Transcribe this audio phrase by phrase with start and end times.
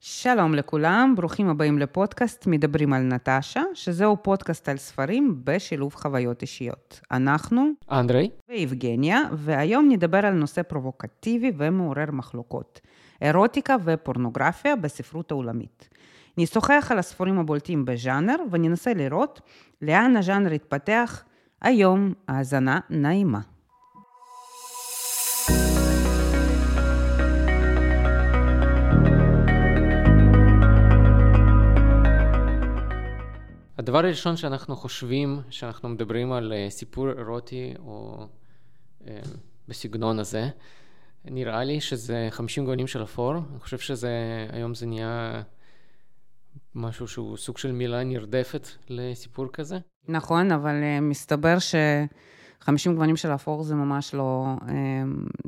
[0.00, 7.00] שלום לכולם, ברוכים הבאים לפודקאסט מדברים על נטשה, שזהו פודקאסט על ספרים בשילוב חוויות אישיות.
[7.10, 12.80] אנחנו, אנדרי ויבגניה, והיום נדבר על נושא פרובוקטיבי ומעורר מחלוקות,
[13.22, 15.88] אירוטיקה ופורנוגרפיה בספרות העולמית.
[16.38, 19.40] נשוחח על הספרים הבולטים בז'אנר וננסה לראות
[19.82, 21.24] לאן הז'אנר יתפתח
[21.60, 22.12] היום.
[22.28, 23.40] האזנה נעימה.
[33.78, 38.26] הדבר הראשון שאנחנו חושבים, שאנחנו מדברים על uh, סיפור אירוטי או
[39.00, 39.06] uh,
[39.68, 40.48] בסגנון הזה,
[41.24, 43.34] נראה לי שזה 50 גוונים של אפור.
[43.34, 44.10] אני חושב שזה,
[44.52, 45.42] היום זה נהיה
[46.74, 49.78] משהו שהוא סוג של מילה נרדפת לסיפור כזה.
[50.08, 51.74] נכון, אבל uh, מסתבר ש...
[52.60, 54.46] 50 גוונים של אפור זה ממש לא,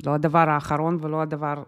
[0.06, 1.62] לא הדבר האחרון ולא הדבר,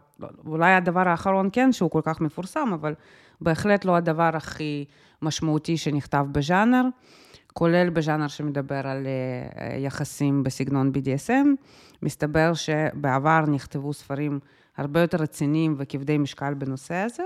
[0.46, 2.94] אולי הדבר האחרון כן, שהוא כל כך מפורסם, אבל
[3.42, 4.84] בהחלט לא הדבר הכי
[5.22, 6.82] משמעותי שנכתב בז'אנר,
[7.52, 11.46] כולל בז'אנר שמדבר על אה, יחסים בסגנון BDSM.
[12.02, 14.40] מסתבר שבעבר נכתבו ספרים
[14.76, 17.22] הרבה יותר רציניים וכבדי משקל בנושא הזה.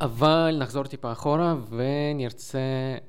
[0.00, 2.58] אבל נחזור טיפה אחורה ונרצה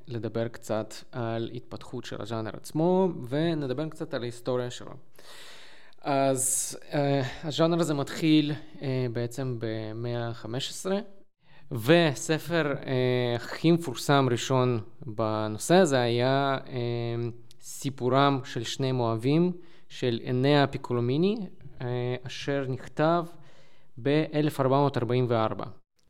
[0.06, 4.92] לדבר קצת על התפתחות של הז'אנר עצמו ונדבר קצת על ההיסטוריה שלו.
[6.02, 6.94] אז uh,
[7.44, 8.82] הז'אנר הזה מתחיל uh,
[9.12, 10.86] בעצם במאה ה-15
[11.72, 16.80] וספר אה, הכי מפורסם ראשון בנושא הזה היה אה,
[17.60, 19.52] סיפורם של שני מואבים
[19.88, 21.36] של אנאה פיקולומיני,
[21.80, 21.86] אה,
[22.26, 23.24] אשר נכתב
[24.02, 25.64] ב-1444.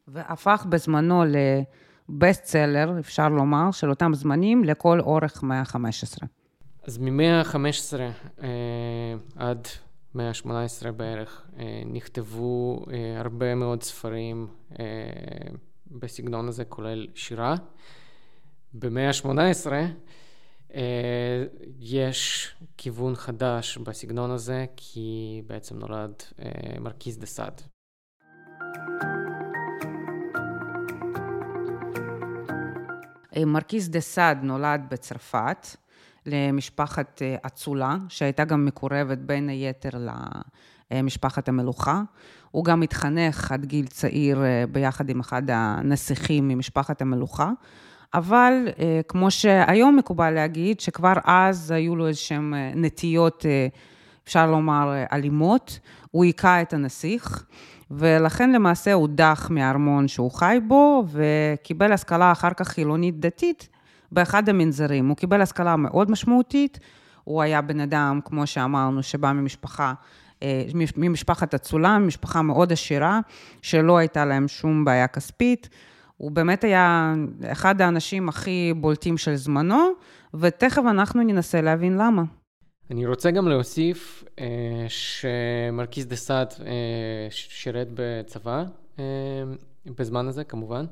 [0.08, 6.26] והפך בזמנו לבסט סלר, אפשר לומר, של אותם זמנים לכל אורך מאה ה-15.
[6.86, 7.98] אז ממאה ה-15
[8.42, 8.48] אה,
[9.36, 9.68] עד
[10.14, 14.46] מאה ה-18 בערך, אה, נכתבו אה, הרבה מאוד ספרים
[14.80, 14.84] אה,
[15.90, 17.54] בסגנון הזה, כולל שירה.
[18.74, 19.70] במאה ה-18
[21.78, 26.12] יש כיוון חדש בסגנון הזה, כי בעצם נולד
[26.80, 27.62] מרקיז דה סאד.
[33.46, 35.66] מרקיז דה סאד נולד בצרפת.
[36.26, 39.90] למשפחת אה, אצולה, שהייתה גם מקורבת בין היתר
[40.90, 42.02] למשפחת המלוכה.
[42.50, 47.50] הוא גם התחנך עד גיל צעיר אה, ביחד עם אחד הנסיכים ממשפחת המלוכה.
[48.14, 53.46] אבל אה, כמו שהיום מקובל להגיד, שכבר אז היו לו איזשהן נטיות,
[54.24, 55.78] אפשר לומר, אלימות,
[56.10, 57.46] הוא היכה את הנסיך,
[57.90, 63.68] ולכן למעשה הוא דח מהארמון שהוא חי בו, וקיבל השכלה אחר כך חילונית דתית,
[64.12, 65.08] באחד המנזרים.
[65.08, 66.78] הוא קיבל השכלה מאוד משמעותית,
[67.24, 69.94] הוא היה בן אדם, כמו שאמרנו, שבא ממשפחה,
[70.42, 70.64] אה,
[70.96, 73.20] ממשפחת אצולה, ממשפחה מאוד עשירה,
[73.62, 75.68] שלא הייתה להם שום בעיה כספית.
[76.16, 79.88] הוא באמת היה אחד האנשים הכי בולטים של זמנו,
[80.34, 82.22] ותכף אנחנו ננסה להבין למה.
[82.90, 88.64] אני רוצה גם להוסיף אה, שמרקיס דה סאד אה, שירת בצבא
[88.98, 89.04] אה,
[89.98, 90.84] בזמן הזה, כמובן.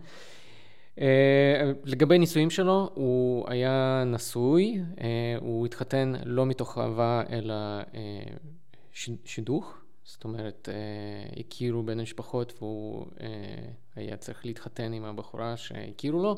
[1.01, 7.55] אה, לגבי נישואים שלו, הוא היה נשוי, אה, הוא התחתן לא מתוך אהבה אלא
[7.95, 8.23] אה,
[9.25, 10.69] שידוך, זאת אומרת,
[11.41, 13.07] הכירו בין המשפחות והוא
[13.97, 16.37] היה צריך להתחתן עם הבחורה שהכירו לו.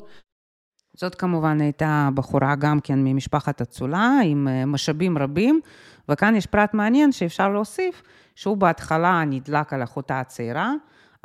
[0.93, 5.61] זאת כמובן הייתה בחורה גם כן ממשפחת אצולה, עם משאבים רבים,
[6.09, 8.03] וכאן יש פרט מעניין שאפשר להוסיף,
[8.35, 10.73] שהוא בהתחלה נדלק על אחותה הצעירה,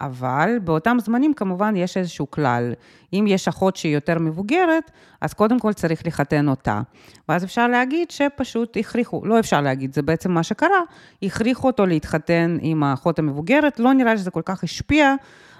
[0.00, 2.72] אבל באותם זמנים כמובן יש איזשהו כלל.
[3.12, 4.90] אם יש אחות שהיא יותר מבוגרת,
[5.20, 6.80] אז קודם כל צריך לחתן אותה.
[7.28, 10.80] ואז אפשר להגיד שפשוט הכריחו, לא אפשר להגיד, זה בעצם מה שקרה,
[11.22, 15.14] הכריחו אותו להתחתן עם האחות המבוגרת, לא נראה שזה כל כך השפיע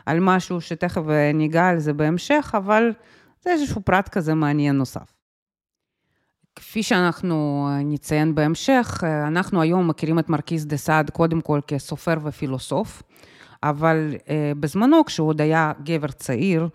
[0.06, 1.02] על משהו שתכף
[1.34, 2.92] ניגע על זה בהמשך, אבל
[3.44, 5.12] זה איזשהו פרט כזה מעניין נוסף.
[6.56, 13.02] כפי שאנחנו נציין בהמשך, אנחנו היום מכירים את מרקיס דה סעד קודם כל כסופר ופילוסוף.
[13.70, 16.68] אבל אה, בזמנו, כשהוא עוד היה גבר צעיר,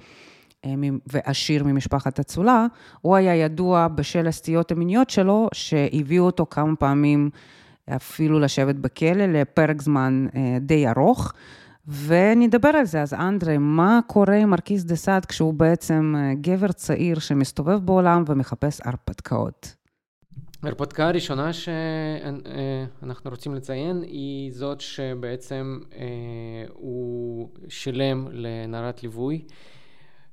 [0.65, 0.73] אה,
[1.07, 2.65] ועשיר ממשפחת אצולה,
[3.01, 7.29] הוא היה ידוע בשל הסטיות המיניות שלו, שהביאו אותו כמה פעמים
[7.95, 11.33] אפילו לשבת בכלא לפרק זמן אה, די ארוך.
[12.05, 13.01] ונדבר על זה.
[13.01, 18.81] אז אנדרי, מה קורה עם מרקיס דה סאד כשהוא בעצם גבר צעיר שמסתובב בעולם ומחפש
[18.85, 19.80] הרפתקאות?
[20.63, 26.01] ההרפתקה הראשונה שאנחנו רוצים לציין היא זאת שבעצם אה,
[26.73, 29.45] הוא שילם לנערת ליווי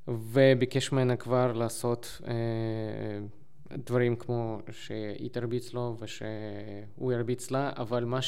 [0.09, 2.33] וביקש ממנה כבר לעשות אה,
[3.77, 8.19] דברים כמו שהיא תרביץ לו ושהוא ירביץ לה, אבל מה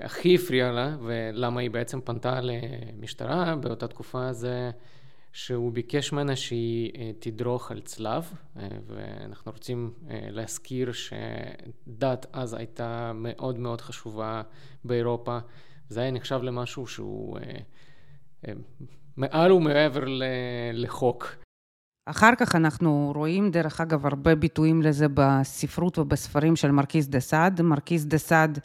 [0.00, 4.70] הכי הפריע לה, ולמה היא בעצם פנתה למשטרה באותה תקופה, זה
[5.32, 8.32] שהוא ביקש ממנה שהיא תדרוך על צלב,
[8.86, 14.42] ואנחנו רוצים להזכיר שדת אז הייתה מאוד מאוד חשובה
[14.84, 15.38] באירופה.
[15.88, 17.38] זה היה נחשב למשהו שהוא
[19.16, 20.04] מעל ומעבר
[20.72, 21.36] לחוק.
[22.06, 27.62] אחר כך אנחנו רואים, דרך אגב, הרבה ביטויים לזה בספרות ובספרים של מרקיס דה סאד.
[27.62, 28.58] מרקיס דה סאד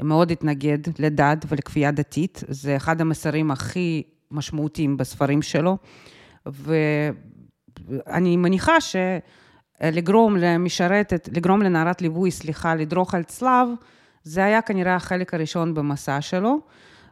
[0.00, 4.02] מאוד התנגד לדת ולכפייה דתית, זה אחד המסרים הכי
[4.34, 5.76] משמעותיים בספרים שלו,
[6.46, 13.68] ואני מניחה שלגרום למשרתת, לגרום לנערת ליווי, סליחה, לדרוך על צלב,
[14.22, 16.58] זה היה כנראה החלק הראשון במסע שלו.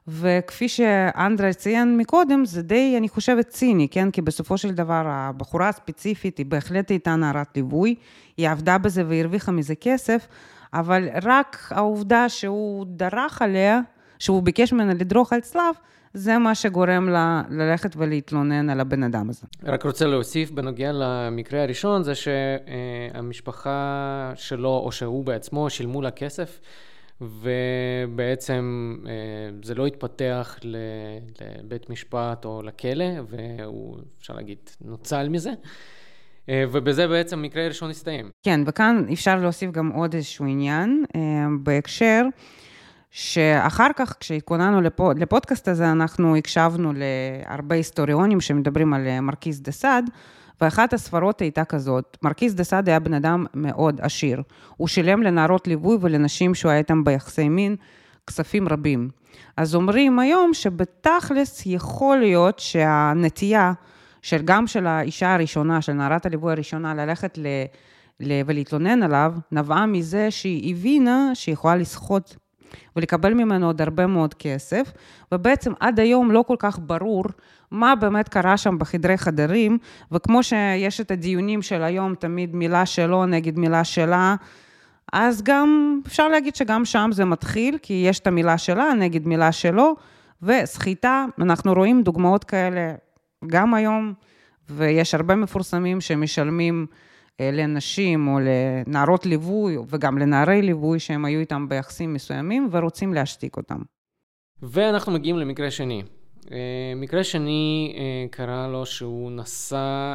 [0.08, 4.10] וכפי שאנדרה ציין מקודם, זה די, אני חושבת, ציני, כן?
[4.10, 7.94] כי בסופו של דבר, הבחורה הספציפית היא בהחלט הייתה נערת ליווי,
[8.36, 10.28] היא עבדה בזה והרוויחה מזה כסף,
[10.74, 13.80] אבל רק העובדה שהוא דרך עליה,
[14.19, 15.74] שהוא ביקש ממנה לדרוך על צלב,
[16.14, 19.46] זה מה שגורם לה ללכת ולהתלונן על הבן אדם הזה.
[19.64, 23.72] רק רוצה להוסיף בנוגע למקרה הראשון, זה שהמשפחה
[24.34, 26.60] שלו, או שהוא בעצמו, שילמו לה כסף.
[27.20, 29.12] ובעצם אה,
[29.62, 35.50] זה לא התפתח לבית משפט או לכלא, והוא, אפשר להגיד, נוצל מזה.
[36.48, 38.30] אה, ובזה בעצם המקרה הראשון הסתיים.
[38.42, 41.20] כן, וכאן אפשר להוסיף גם עוד איזשהו עניין אה,
[41.62, 42.22] בהקשר,
[43.14, 50.10] שאחר כך, כשהתכוננו לפוד, לפודקאסט הזה, אנחנו הקשבנו להרבה היסטוריונים שמדברים על מרקיס דה סאד,
[50.60, 54.42] ואחת הסברות הייתה כזאת, מרקיס דה סאד היה בן אדם מאוד עשיר.
[54.76, 57.76] הוא שילם לנערות ליווי ולנשים שהוא היה איתם ביחסי מין
[58.26, 59.10] כספים רבים.
[59.56, 63.72] אז אומרים היום שבתכלס יכול להיות שהנטייה
[64.22, 67.46] של גם של האישה הראשונה, של נערת הליווי הראשונה, ללכת ל...
[68.46, 72.34] ולהתלונן עליו, נבעה מזה שהיא הבינה שהיא יכולה לסחוט
[72.96, 74.92] ולקבל ממנו עוד הרבה מאוד כסף,
[75.32, 77.24] ובעצם עד היום לא כל כך ברור
[77.70, 79.78] מה באמת קרה שם בחדרי חדרים,
[80.12, 84.34] וכמו שיש את הדיונים של היום, תמיד מילה שלו נגד מילה שלה,
[85.12, 89.52] אז גם אפשר להגיד שגם שם זה מתחיל, כי יש את המילה שלה נגד מילה
[89.52, 89.96] שלו,
[90.42, 92.94] וסחיטה, אנחנו רואים דוגמאות כאלה
[93.46, 94.12] גם היום,
[94.70, 96.86] ויש הרבה מפורסמים שמשלמים
[97.40, 103.79] לנשים או לנערות ליווי, וגם לנערי ליווי, שהם היו איתם ביחסים מסוימים, ורוצים להשתיק אותם.
[104.62, 106.02] ואנחנו מגיעים למקרה שני.
[106.52, 110.14] אה, מקרה שני אה, קרה לו שהוא נסע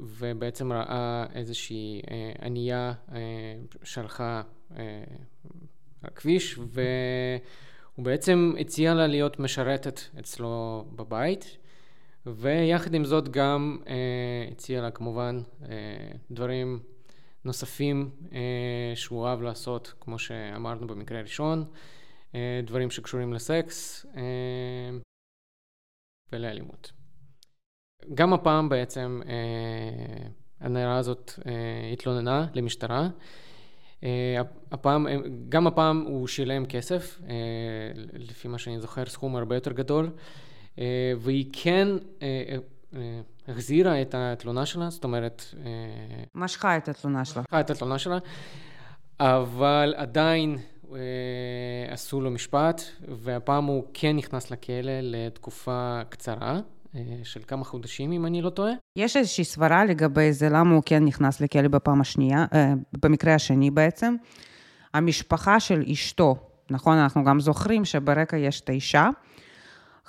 [0.00, 2.02] ובעצם ראה איזושהי
[2.42, 2.92] ענייה
[3.82, 4.82] שהלכה על
[6.04, 11.56] הכביש, והוא בעצם הציע לה להיות משרתת אצלו בבית.
[12.26, 15.68] ויחד עם זאת גם אה, הציע לה כמובן אה,
[16.30, 16.80] דברים
[17.44, 21.64] נוספים אה, שהוא אהב לעשות, כמו שאמרנו במקרה הראשון,
[22.34, 24.22] אה, דברים שקשורים לסקס אה,
[26.32, 26.92] ולאלימות.
[28.14, 30.28] גם הפעם בעצם אה,
[30.60, 33.08] הנערה הזאת אה, התלוננה למשטרה.
[34.04, 34.42] אה,
[34.72, 35.06] הפעם,
[35.48, 37.34] גם הפעם הוא שילם כסף, אה,
[38.12, 40.06] לפי מה שאני זוכר סכום הרבה יותר גדול.
[40.06, 40.12] אה,
[41.20, 41.88] והיא כן
[42.22, 42.56] אה,
[42.94, 45.44] אה, החזירה את התלונה שלה, זאת אומרת...
[46.34, 47.42] משכה את התלונה שלה.
[47.42, 48.18] משכה את התלונה שלה,
[49.20, 50.58] אבל עדיין
[51.88, 56.60] עשו לו משפט, והפעם הוא כן נכנס לכלא לתקופה קצרה.
[57.24, 58.72] של כמה חודשים, אם אני לא טועה.
[58.96, 62.46] יש איזושהי סברה לגבי זה, למה הוא כן נכנס לכלא בפעם השנייה,
[63.02, 64.16] במקרה השני בעצם.
[64.94, 66.36] המשפחה של אשתו,
[66.70, 69.08] נכון, אנחנו גם זוכרים שברקע יש את האישה,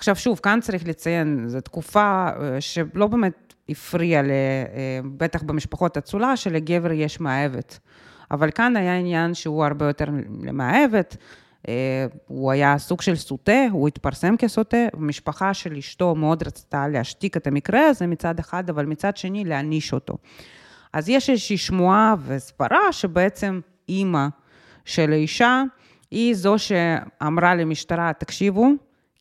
[0.03, 4.29] עכשיו שוב, כאן צריך לציין, זו תקופה אה, שלא באמת הפריעה, אה,
[5.17, 7.79] בטח במשפחות אצולה, שלגבר יש מאהבת.
[8.31, 10.05] אבל כאן היה עניין שהוא הרבה יותר
[10.43, 11.17] למאהבת,
[11.67, 17.37] אה, הוא היה סוג של סוטה, הוא התפרסם כסוטה, המשפחה של אשתו מאוד רצתה להשתיק
[17.37, 20.17] את המקרה הזה מצד אחד, אבל מצד שני להעניש אותו.
[20.93, 24.27] אז יש איזושהי שמועה וסברה שבעצם אימא
[24.85, 25.63] של האישה
[26.11, 28.69] היא זו שאמרה למשטרה, תקשיבו,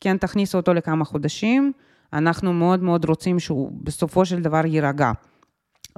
[0.02, 1.73] כן תכניסו אותו לכמה חודשים,
[2.12, 5.12] אנחנו מאוד מאוד רוצים שהוא בסופו של דבר יירגע.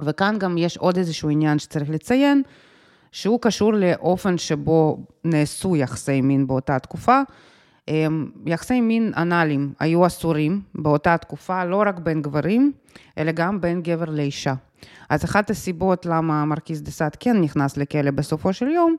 [0.01, 2.41] וכאן גם יש עוד איזשהו עניין שצריך לציין,
[3.11, 7.21] שהוא קשור לאופן שבו נעשו יחסי מין באותה תקופה.
[7.87, 12.71] אמ, יחסי מין אנאליים היו אסורים באותה תקופה, לא רק בין גברים,
[13.17, 14.53] אלא גם בין גבר לאישה.
[15.09, 18.95] אז אחת הסיבות למה מרקיס דה סאט כן נכנס לכלא בסופו של יום,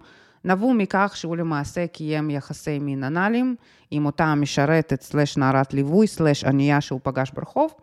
[0.47, 3.57] נבעו מכך שהוא למעשה קיים יחסי מין אנאליים
[3.91, 7.75] עם אותה משרתת סלש נערת ליווי סלש ענייה שהוא פגש ברחוב.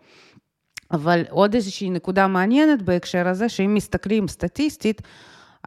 [0.92, 5.02] אבל עוד איזושהי נקודה מעניינת בהקשר הזה, שאם מסתכלים סטטיסטית,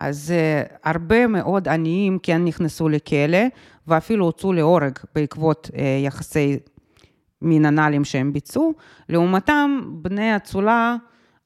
[0.00, 3.38] אז uh, הרבה מאוד עניים כן נכנסו לכלא,
[3.86, 6.58] ואפילו הוצאו להורג בעקבות uh, יחסי
[7.42, 8.74] מין אנאליים שהם ביצעו.
[9.08, 10.96] לעומתם, בני אצולה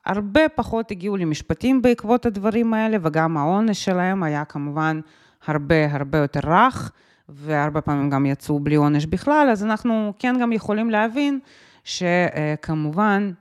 [0.06, 5.00] הרבה פחות הגיעו למשפטים בעקבות הדברים האלה, וגם העונש שלהם היה כמובן
[5.46, 6.92] הרבה הרבה יותר רך,
[7.28, 11.40] והרבה פעמים גם יצאו בלי עונש בכלל, אז אנחנו כן גם יכולים להבין
[11.84, 13.32] שכמובן,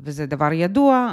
[0.00, 1.12] וזה דבר ידוע,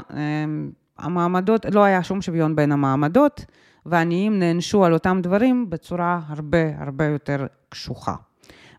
[0.98, 3.46] המעמדות, לא היה שום שוויון בין המעמדות,
[3.86, 8.16] ועניים נענשו על אותם דברים בצורה הרבה הרבה יותר קשוחה.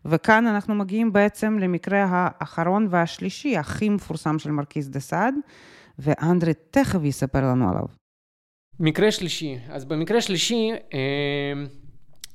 [0.05, 5.35] וכאן אנחנו מגיעים בעצם למקרה האחרון והשלישי, הכי מפורסם של מרכיז דה סעד,
[5.99, 7.98] ואנדרי תכף יספר לנו עליו.
[8.79, 11.53] מקרה שלישי, אז במקרה שלישי, אה,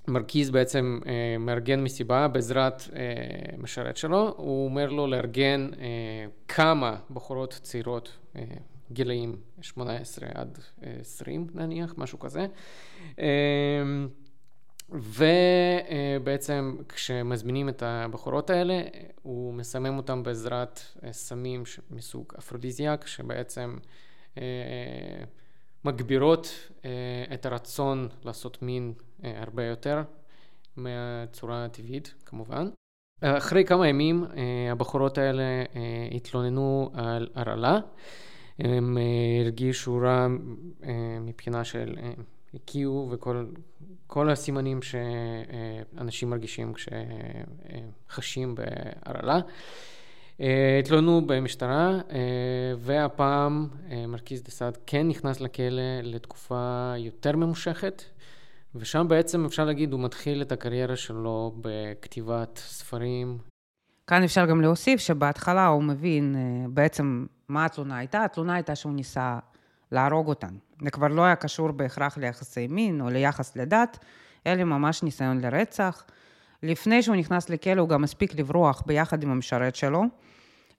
[0.09, 5.71] מרכיז בעצם אה, מארגן מסיבה בעזרת אה, משרת שלו, הוא אומר לו לארגן
[6.49, 8.19] כמה בחורות צעירות,
[8.93, 10.59] גילאים 18 עד
[11.01, 12.47] 20 נניח, משהו כזה.
[14.91, 18.83] ובעצם כשמזמינים את הבחורות האלה,
[19.23, 23.77] הוא מסמם אותם בעזרת סמים מסוג אפרודיזיאק, שבעצם
[25.85, 26.71] מגבירות
[27.35, 30.03] את הרצון לעשות מין הרבה יותר
[30.77, 32.69] מהצורה הטבעית כמובן.
[33.23, 34.25] אחרי כמה ימים
[34.71, 35.43] הבחורות האלה
[36.13, 37.79] התלוננו על הרעלה.
[38.59, 38.99] הם
[39.43, 40.27] הרגישו רע
[41.21, 41.95] מבחינה של
[42.55, 46.73] הקיאו וכל הסימנים שאנשים מרגישים
[48.09, 49.41] כשחשים בהרעלה.
[50.81, 51.99] התלוננו במשטרה,
[52.79, 53.69] והפעם
[54.09, 58.03] מרכיז דה סעד כן נכנס לכלא לתקופה יותר ממושכת,
[58.75, 63.39] ושם בעצם אפשר להגיד הוא מתחיל את הקריירה שלו בכתיבת ספרים.
[64.07, 66.37] כאן אפשר גם להוסיף שבהתחלה הוא מבין
[66.71, 68.25] בעצם מה התלונה הייתה.
[68.25, 69.39] התלונה הייתה שהוא ניסה
[69.93, 70.55] להרוג אותן.
[70.83, 73.99] זה כבר לא היה קשור בהכרח ליחסי מין או ליחס לדת,
[74.47, 76.05] אלא ממש ניסיון לרצח.
[76.65, 80.03] לפני שהוא נכנס לכלא הוא גם הספיק לברוח ביחד עם המשרת שלו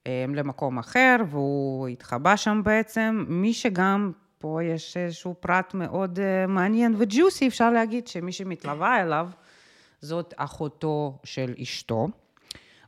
[0.08, 3.25] אה, למקום אחר, והוא התחבא שם בעצם.
[3.27, 9.30] מי שגם, פה יש איזשהו פרט מאוד uh, מעניין וג'וסי, אפשר להגיד שמי שמתלווה אליו
[10.01, 12.08] זאת אחותו של אשתו.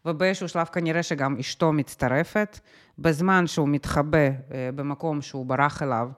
[0.06, 2.60] ובאיזשהו שלב כנראה שגם אשתו מצטרפת.
[3.00, 6.10] בזמן שהוא מתחבא אה, במקום שהוא ברח אליו,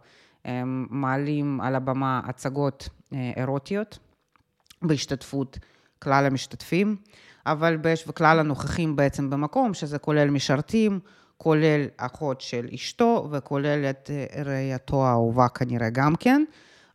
[0.45, 3.99] הם מעלים על הבמה הצגות אה, אירוטיות
[4.81, 5.59] בהשתתפות
[5.99, 6.95] כלל המשתתפים,
[7.45, 7.77] אבל
[8.07, 10.99] וכלל הנוכחים בעצם במקום, שזה כולל משרתים,
[11.37, 16.43] כולל אחות של אשתו וכולל את אה, ראייתו האהובה כנראה גם כן,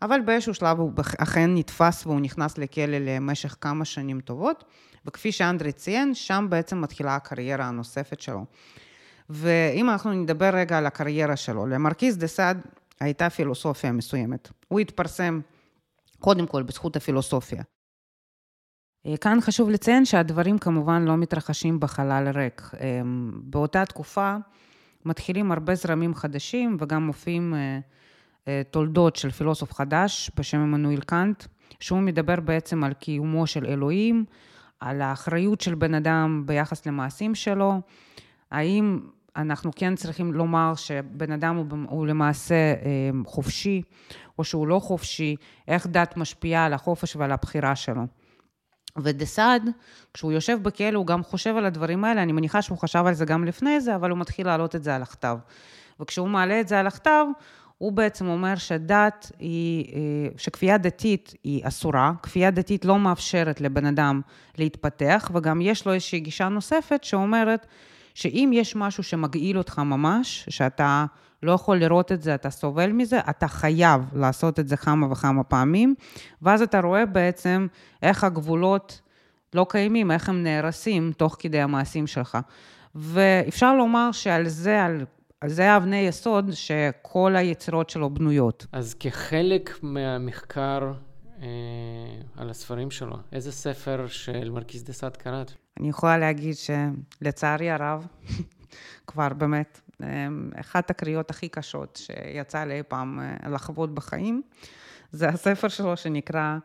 [0.03, 4.65] אבל באיזשהו שלב הוא אכן נתפס והוא נכנס לכלא למשך כמה שנים טובות,
[5.07, 8.45] וכפי שאנדרי ציין, שם בעצם מתחילה הקריירה הנוספת שלו.
[9.31, 12.61] ואם אנחנו נדבר רגע על הקריירה שלו, למרקיס דה סעד
[13.01, 14.49] הייתה פילוסופיה מסוימת.
[14.69, 15.41] הוא התפרסם
[16.21, 17.63] קודם כל בזכות הפילוסופיה.
[19.07, 22.63] אה, כאן חשוב לציין שהדברים כמובן לא מתרחשים בחלל ריק.
[22.81, 23.01] אה,
[23.35, 24.37] באותה תקופה
[25.05, 27.55] מתחילים הרבה זרמים חדשים וגם מופיעים
[28.47, 31.45] אה, תולדות של פילוסוף חדש בשם עמנואל קאנט,
[31.81, 34.25] שהוא מדבר בעצם על קיומו של אלוהים,
[34.81, 37.81] על האחריות של בן אדם ביחס למעשים שלו,
[38.51, 39.01] האם
[39.37, 41.57] אנחנו כן צריכים לומר שבן אדם
[41.89, 42.75] הוא, למעשה
[43.27, 43.83] חופשי,
[44.39, 45.37] או שהוא לא חופשי,
[45.69, 48.03] איך דת משפיעה על החופש ועל הבחירה שלו.
[48.99, 49.71] ודה סעד,
[50.15, 53.25] כשהוא יושב בכלא, הוא גם חושב על הדברים האלה, אני מניחה שהוא חשב על זה
[53.25, 55.39] גם לפני זה, אבל הוא מתחיל להעלות את זה על הכתב.
[56.01, 57.25] וכשהוא מעלה את זה על הכתב,
[57.79, 60.01] הוא בעצם אומר שדת היא, אה,
[60.37, 64.21] שכפייה דתית היא אסורה, כפייה דתית לא מאפשרת לבן אדם
[64.59, 67.67] להתפתח, וגם יש לו איזושהי גישה נוספת שאומרת
[68.15, 71.07] שאם יש משהו שמגעיל אותך ממש, שאתה
[71.45, 75.45] לא יכול לראות את זה, אתה סובל מזה, אתה חייב לעשות את זה כמה וכמה
[75.45, 75.95] פעמים,
[76.43, 77.67] ואז אתה רואה בעצם
[78.03, 79.01] איך הגבולות
[79.55, 82.39] לא קיימים, איך הם נהרסים תוך כדי המעשים שלך.
[82.95, 85.05] ואפשר לומר שעל זה, על,
[85.47, 88.67] זה אבני יסוד שכל היצירות שלו בנויות.
[88.73, 90.93] אז כחלק מהמחקר
[91.43, 91.47] אה,
[92.37, 95.53] על הספרים שלו, איזה ספר של מרקיס דה סאד קראת?
[95.81, 98.07] אני יכולה להגיד שלצערי הרב,
[99.07, 99.84] כבר באמת, אמ,
[100.61, 104.43] אחת הקריאות הכי קשות שיצא לי פעם אה, לחוות בחיים,
[105.11, 106.59] זה הספר שלו שנקרא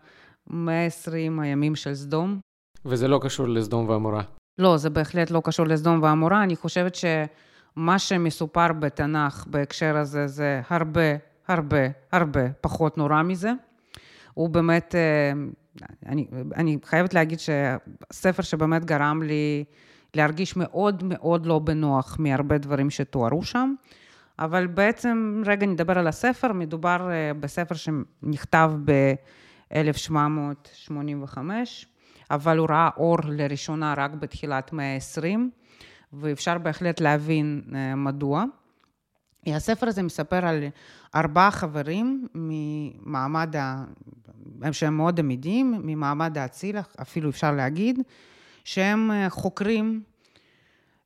[0.48, 2.40] 120 הימים של סדום.
[2.86, 4.22] וזה לא קשור לסדום ועמורה.
[4.58, 6.44] לא, זה בהחלט לא קשור לסדום ועמורה.
[6.44, 11.16] אני חושבת שמה שמסופר בתנ"ך בהקשר הזה זה הרבה,
[11.48, 13.52] הרבה, הרבה פחות נורא מזה.
[14.34, 15.32] הוא באמת אה,
[16.06, 19.64] אני, אני חייבת להגיד שהספר שבאמת גרם לי
[20.14, 23.74] להרגיש מאוד מאוד לא בנוח מהרבה דברים שתוארו שם,
[24.40, 31.38] אבל בעצם, רגע נדבר על הספר, מדובר בספר שנכתב ב-1785,
[32.32, 35.40] אבל הוא ראה אור לראשונה רק בתחילת מאה ה-20,
[36.14, 37.62] ואפשר בהחלט להבין
[37.98, 38.44] מדוע.
[39.48, 40.64] הספר הזה מספר על
[41.16, 43.84] ארבעה חברים ממעמד, ה...
[44.72, 48.00] שהם מאוד עמידים, ממעמד האציל, אפילו אפשר להגיד,
[48.64, 50.02] שהם חוקרים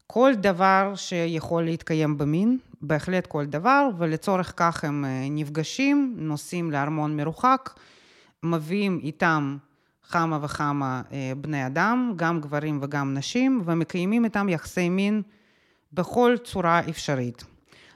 [0.07, 7.69] כל דבר שיכול להתקיים במין, בהחלט כל דבר, ולצורך כך הם נפגשים, נוסעים לארמון מרוחק,
[8.43, 9.57] מביאים איתם
[10.09, 11.01] כמה וכמה
[11.37, 15.21] בני אדם, גם גברים וגם נשים, ומקיימים איתם יחסי מין
[15.93, 17.43] בכל צורה אפשרית.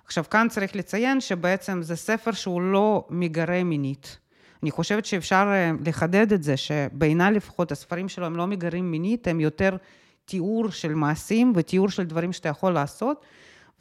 [0.05, 4.17] עכשיו, כאן צריך לציין שבעצם זה ספר שהוא לא מגרה מינית.
[4.63, 5.51] אני חושבת שאפשר
[5.85, 9.77] לחדד את זה, שבעיניי לפחות הספרים שלו הם לא מגרים מינית, הם יותר
[10.25, 13.25] תיאור של מעשים ותיאור של דברים שאתה יכול לעשות.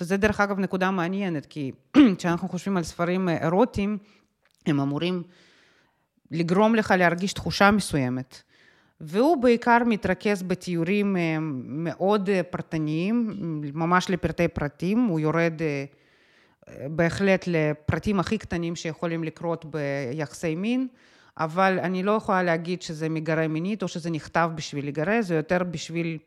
[0.00, 1.72] וזה דרך אגב נקודה מעניינת, כי
[2.18, 3.98] כשאנחנו חושבים על ספרים אירוטיים,
[4.66, 5.22] הם אמורים
[6.30, 8.42] לגרום לך להרגיש תחושה מסוימת.
[9.00, 11.16] והוא בעיקר מתרכז בתיאורים
[11.64, 13.30] מאוד פרטניים,
[13.74, 15.60] ממש לפרטי פרטים, הוא יורד
[16.90, 20.88] בהחלט לפרטים הכי קטנים שיכולים לקרות ביחסי מין,
[21.38, 25.62] אבל אני לא יכולה להגיד שזה מגרה מינית או שזה נכתב בשביל לגרה, זה יותר
[25.70, 26.18] בשביל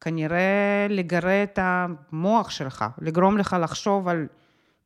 [0.00, 4.26] כנראה לגרה את המוח שלך, לגרום לך לחשוב על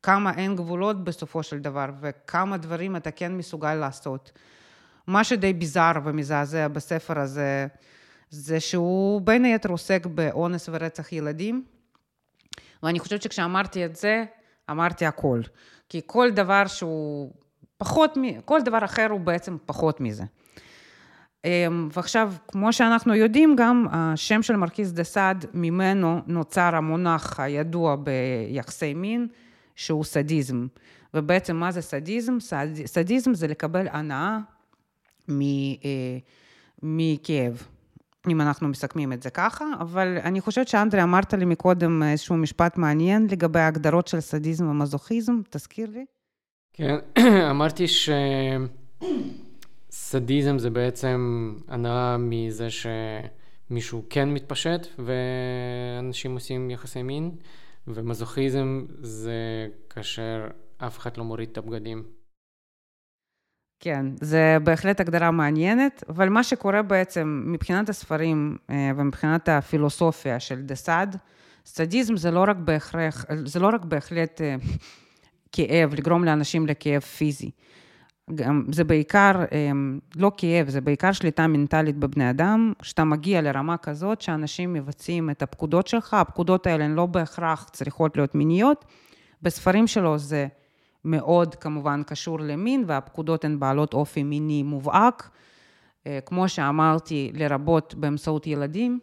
[0.03, 4.31] כמה אין גבולות בסופו של דבר וכמה דברים אתה כן מסוגל לעשות.
[5.07, 7.67] מה שדי ביזאר ומזעזע בספר הזה,
[8.29, 11.65] זה שהוא בין היתר עוסק באונס ורצח ילדים,
[12.83, 14.23] ואני חושבת שכשאמרתי את זה,
[14.73, 15.41] אמרתי הכל.
[15.89, 17.31] כי כל דבר שהוא
[17.77, 20.23] פחות, כל דבר אחר הוא בעצם פחות מזה.
[21.45, 27.95] אמ, ועכשיו, כמו שאנחנו יודעים גם, השם של מרקיס דה סעד, ממנו נוצר המונח הידוע
[27.95, 29.27] ביחסי מין,
[29.75, 30.67] שהוא סדיזם.
[31.13, 32.37] ובעצם מה זה סדיזם?
[32.85, 34.37] סדיזם זה לקבל הנאה
[35.29, 35.35] אה,
[36.83, 37.67] מכאב.
[38.31, 42.77] אם אנחנו מסכמים את זה ככה, אבל אני חושבת שאנדרי אמרת לי מקודם איזשהו משפט
[42.77, 46.05] מעניין לגבי ההגדרות של סדיזם ומזוכיזם, תזכיר לי.
[46.73, 46.95] כן,
[47.51, 47.85] אמרתי
[49.89, 57.31] שסדיזם זה בעצם הנאה מזה שמישהו כן מתפשט ואנשים עושים יחסי מין,
[57.87, 62.03] ומזוכיזם זה כאשר אף אחד לא מוריד את הבגדים.
[63.83, 70.61] כן, זה בהחלט הגדרה מעניינת, אבל מה שקורה בעצם מבחינת הספרים אה, ומבחינת הפילוסופיה של
[70.61, 71.17] דה סאד,
[71.65, 74.55] סדיזם זה לא רק בהכרח, זה לא רק בהחלט אה,
[75.51, 77.51] כאב, לגרום לאנשים לכאב פיזי.
[78.35, 79.71] גם, זה בעיקר, אה,
[80.15, 85.41] לא כאב, זה בעיקר שליטה מנטלית בבני אדם, כשאתה מגיע לרמה כזאת שאנשים מבצעים את
[85.41, 88.85] הפקודות שלך, הפקודות האלה הן לא בהכרח צריכות להיות מיניות.
[89.41, 90.47] בספרים שלו זה
[91.05, 95.29] מאוד כמובן קשור למין, והפקודות הן בעלות אופי מיני מובהק,
[96.07, 98.99] אה, כמו שאמרתי, לרבות באמצעות ילדים,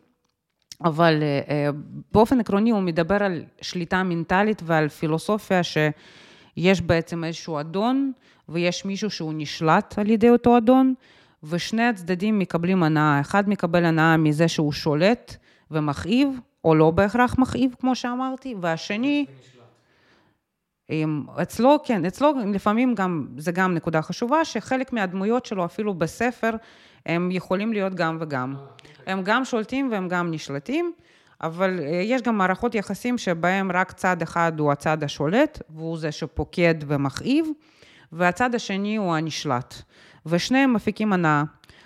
[0.84, 1.68] אבל אה, אה,
[2.12, 8.12] באופן עקרוני הוא מדבר על שליטה מנטלית ועל פילוסופיה שיש בעצם איזשהו אדון,
[8.48, 10.94] ויש מישהו שהוא נשלט על ידי אותו אדון,
[11.42, 13.20] ושני הצדדים מקבלים הנאה.
[13.20, 15.36] אחד מקבל הנאה מזה שהוא שולט
[15.70, 16.28] ומכאיב,
[16.64, 19.26] או לא בהכרח מכאיב, כמו שאמרתי, והשני...
[21.42, 26.50] אצלו, כן, אצלו לפעמים גם, זה גם נקודה חשובה, שחלק מהדמויות שלו, אפילו בספר,
[27.06, 28.56] הם יכולים להיות גם וגם.
[29.06, 30.92] הם גם שולטים והם גם נשלטים,
[31.40, 36.12] אבל אה, יש גם מערכות יחסים שבהם רק צד אחד הוא הצד השולט, והוא זה
[36.12, 37.46] שפוקד ומכאיב,
[38.12, 39.74] והצד השני הוא הנשלט.
[40.26, 41.42] ושניהם מפיקים הנאה.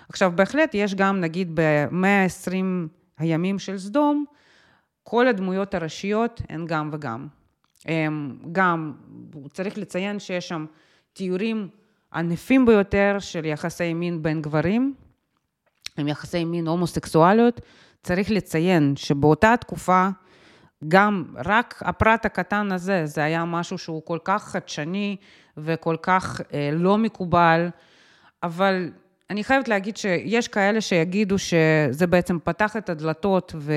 [0.09, 2.53] עכשיו, בהחלט יש גם, נגיד, ב-120
[3.17, 4.25] הימים של סדום,
[5.03, 7.27] כל הדמויות הראשיות הן גם וגם.
[8.51, 8.93] גם
[9.53, 10.65] צריך לציין שיש שם
[11.13, 11.67] תיאורים
[12.13, 14.93] ענפים ביותר של יחסי מין בין גברים,
[15.97, 17.61] הם יחסי מין הומוסקסואליות.
[18.03, 20.07] צריך לציין שבאותה תקופה
[20.87, 25.15] גם רק הפרט הקטן הזה, זה היה משהו שהוא כל כך חדשני
[25.57, 27.69] וכל כך אה, לא מקובל,
[28.43, 28.91] אבל
[29.29, 33.73] אני חייבת להגיד שיש כאלה שיגידו שזה בעצם פתח את הדלתות ו...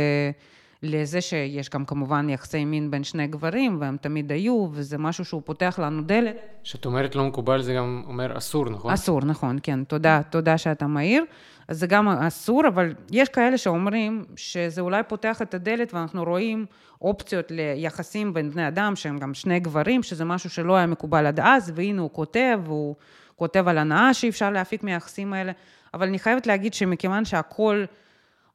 [0.83, 5.43] לזה שיש גם כמובן יחסי מין בין שני גברים, והם תמיד היו, וזה משהו שהוא
[5.45, 6.37] פותח לנו דלת.
[6.65, 8.93] כשאת אומרת לא מקובל, זה גם אומר אסור, נכון?
[8.93, 9.85] אסור, נכון, כן.
[9.85, 11.25] תודה, תודה שאתה מעיר.
[11.69, 16.67] אז זה גם אסור, אבל יש כאלה שאומרים שזה אולי פותח את הדלת, ואנחנו רואים
[17.03, 21.41] אופציות ליחסים בין בני אדם, שהם גם שני גברים, שזה משהו שלא היה מקובל עד
[21.41, 22.95] אז, והנה הוא כותב, הוא
[23.37, 25.53] כותב על הנאה שאי אפשר להפיק מהיחסים האלה.
[25.95, 27.85] אבל אני חייבת להגיד שמכיוון שהכל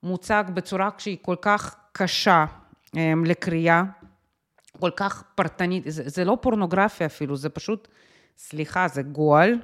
[0.03, 2.45] מוצג בצורה שהיא כל כך קשה
[2.97, 3.83] אמ, לקריאה,
[4.79, 7.87] כל כך פרטנית, זה, זה לא פורנוגרפיה אפילו, זה פשוט,
[8.37, 9.57] סליחה, זה גועל.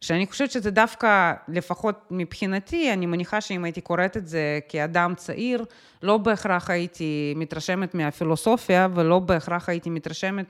[0.00, 5.64] שאני חושבת שזה דווקא, לפחות מבחינתי, אני מניחה שאם הייתי קוראת את זה כאדם צעיר,
[6.02, 10.46] לא בהכרח הייתי מתרשמת מהפילוסופיה, ולא בהכרח הייתי מתרשמת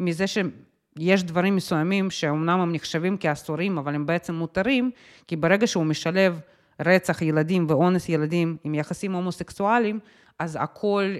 [0.00, 4.90] מזה שיש דברים מסוימים שאומנם הם נחשבים כאסורים, אבל הם בעצם מותרים,
[5.26, 6.40] כי ברגע שהוא משלב
[6.84, 9.98] רצח ילדים ואונס ילדים עם יחסים הומוסקסואליים,
[10.38, 11.14] אז הכל,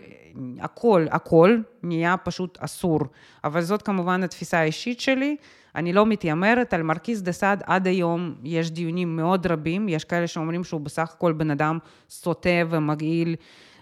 [0.61, 3.01] הכל, הכל נהיה פשוט אסור.
[3.44, 5.37] אבל זאת כמובן התפיסה האישית שלי.
[5.75, 10.27] אני לא מתיימרת, על מרקיס דה סעד עד היום יש דיונים מאוד רבים, יש כאלה
[10.27, 11.79] שאומרים שהוא בסך הכל בן אדם
[12.11, 13.37] סוטה ומגעיל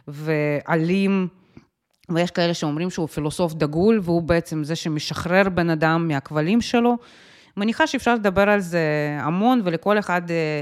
[0.09, 1.29] ואלים,
[2.09, 6.97] ויש כאלה שאומרים שהוא פילוסוף דגול, והוא בעצם זה שמשחרר בן אדם מהכבלים שלו.
[7.57, 10.61] מניחה שאפשר לדבר על זה המון, ולכל אחד אה,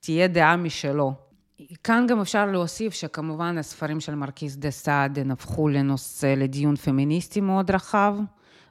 [0.00, 1.12] תהיה דעה משלו.
[1.84, 7.70] כאן גם אפשר להוסיף שכמובן הספרים של מרקיס דה סעד הפכו לנושא לדיון פמיניסטי מאוד
[7.70, 8.16] רחב.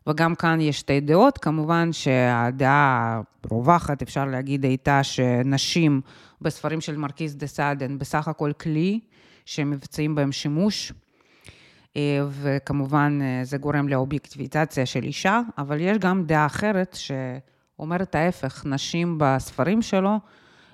[0.08, 1.38] וגם כאן יש שתי דעות.
[1.38, 6.02] כמובן שהדעה הרווחת, אפשר להגיד, הייתה שנשים
[6.42, 9.00] בספרים של מרקיס דה סעד הן בסך הכל כלי
[9.46, 10.94] שמבצעים בהם שימוש.
[11.98, 18.65] אה, וכמובן אה, זה גורם לאובייקטיביזציה של אישה, אבל יש גם דעה אחרת שאומרת ההפך,
[18.65, 20.20] נשים בספרים שלו,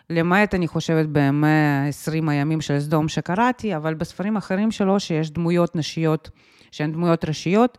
[0.09, 5.75] למעט אני חושבת במאה עשרים הימים של סדום שקראתי, אבל בספרים אחרים שלו שיש דמויות
[5.75, 6.29] נשיות
[6.71, 7.77] שהן דמויות ראשיות,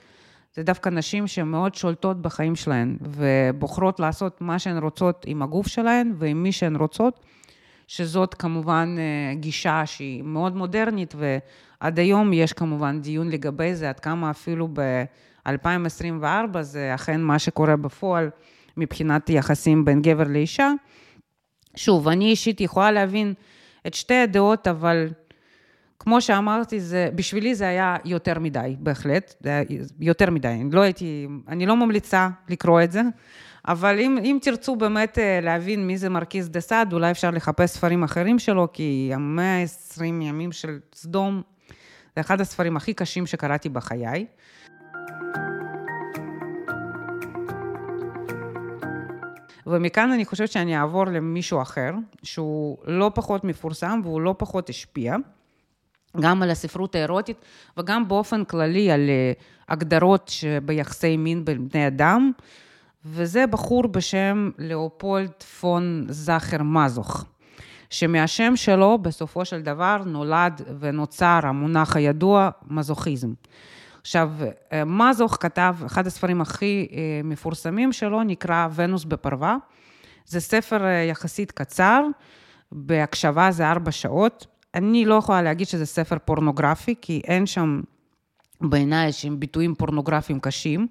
[0.55, 6.15] זה דווקא נשים שמאוד שולטות בחיים שלהן, ובוחרות לעשות מה שהן רוצות עם הגוף שלהן
[6.19, 7.21] ועם מי שהן רוצות,
[7.87, 14.01] שזאת כמובן אה, גישה שהיא מאוד מודרנית, ועד היום יש כמובן דיון לגבי זה, עד
[14.01, 18.31] כמה אפילו ב-2024 זה אכן מה שקורה בפועל
[18.77, 20.73] מבחינת יחסים בין גבר לאישה.
[21.77, 23.35] שוב, אני אישית יכולה להבין
[23.87, 25.09] את שתי הדעות, אבל
[25.99, 29.65] כמו שאמרתי, זה, בשבילי זה היה יותר מדי, בהחלט, זה היה
[30.01, 30.49] יותר מדי.
[30.49, 33.03] אני לא הייתי, אני לא ממליצה לקרוא את זה,
[33.69, 37.71] אבל אם, אם תרצו באמת אה, להבין מי זה מרקיס דה סעד, אולי אפשר לחפש
[37.71, 41.43] ספרים אחרים שלו, כי המאה ה-20 ימים של סדום,
[42.17, 44.27] זה אחד הספרים הכי קשים שקראתי בחיי.
[49.66, 51.90] ומכאן אני חושבת שאני אעבור למישהו אחר,
[52.22, 55.16] שהוא לא פחות מפורסם והוא לא פחות השפיע.
[56.20, 57.37] גם על הספרות האירוטית
[57.76, 59.33] וגם באופן כללי על אה,
[59.68, 62.33] הגדרות ביחסי מין בין בני אדם,
[63.05, 67.24] וזה בחור בשם לאופולד פון זכר מזוך,
[67.90, 73.33] שמהשם שלו בסופו של דבר נולד ונוצר המונח הידוע מזוכיזם.
[74.07, 74.31] עכשיו,
[74.73, 79.57] אה, מזוך כתב, אחד הספרים הכי אה, מפורסמים שלו נקרא ונוס בפרווה.
[80.27, 82.03] זה ספר יחסית קצר,
[82.73, 84.47] בהקשבה זה ארבע שעות.
[84.75, 87.81] אני לא יכולה להגיד שזה ספר פורנוגרפי, כי אין שם
[88.61, 90.87] בעיניי שהם ביטויים פורנוגרפיים קשים,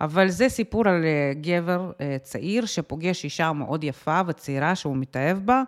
[0.00, 5.38] אבל זה סיפור על אה, גבר אה, צעיר שפוגש אישה מאוד יפה וצעירה שהוא מתאהב
[5.38, 5.62] בה,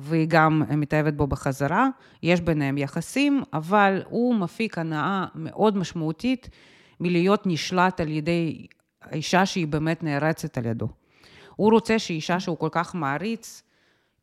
[0.00, 1.88] והיא גם מתאהבת בו בחזרה.
[2.22, 6.48] יש ביניהם יחסים, אבל הוא מפיק הנאה מאוד משמעותית
[7.00, 8.66] מלהיות נשלט על ידי
[9.12, 10.88] אישה שהיא באמת נערצת על ידו.
[11.56, 13.62] הוא רוצה שאישה שהוא כל כך מעריץ,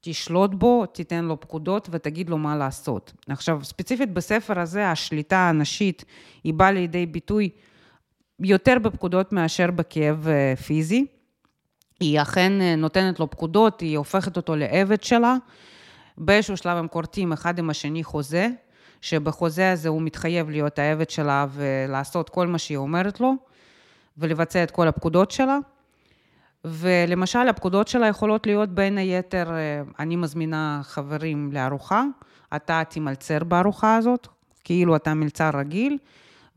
[0.01, 3.13] תשלוט בו, תיתן לו פקודות ותגיד לו מה לעשות.
[3.29, 6.05] עכשיו, ספציפית בספר הזה, השליטה הנשית
[6.43, 7.49] היא באה לידי ביטוי
[8.39, 11.05] יותר בפקודות מאשר בכאב אה, פיזי.
[11.99, 15.35] היא אכן אה, נותנת לו פקודות, היא הופכת אותו לעבד שלה.
[16.17, 18.49] באיזשהו שלב הם כורתים אחד עם השני חוזה,
[19.01, 23.33] שבחוזה הזה הוא מתחייב להיות העבד שלה ולעשות כל מה שהיא אומרת לו,
[24.17, 25.57] ולבצע את כל הפקודות שלה.
[26.65, 32.03] ולמשל, הפקודות שלה יכולות להיות בין היתר, אה, אני מזמינה חברים לארוחה,
[32.55, 34.27] אתה תימלצר בארוחה הזאת,
[34.63, 35.97] כאילו אתה מלצר רגיל,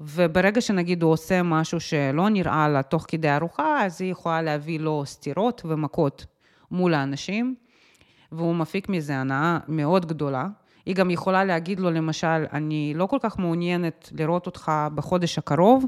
[0.01, 4.81] וברגע שנגיד הוא עושה משהו שלא נראה לה תוך כדי ארוחה, אז היא יכולה להביא
[4.81, 6.27] לו סטירות ומכות
[6.71, 7.55] מול האנשים,
[8.33, 10.47] והוא מפיק מזה הנאה מאוד גדולה.
[10.87, 15.87] היא גם יכולה להגיד לו, למשל, אני לא כל כך מעוניינת לראות אותך בחודש הקרוב,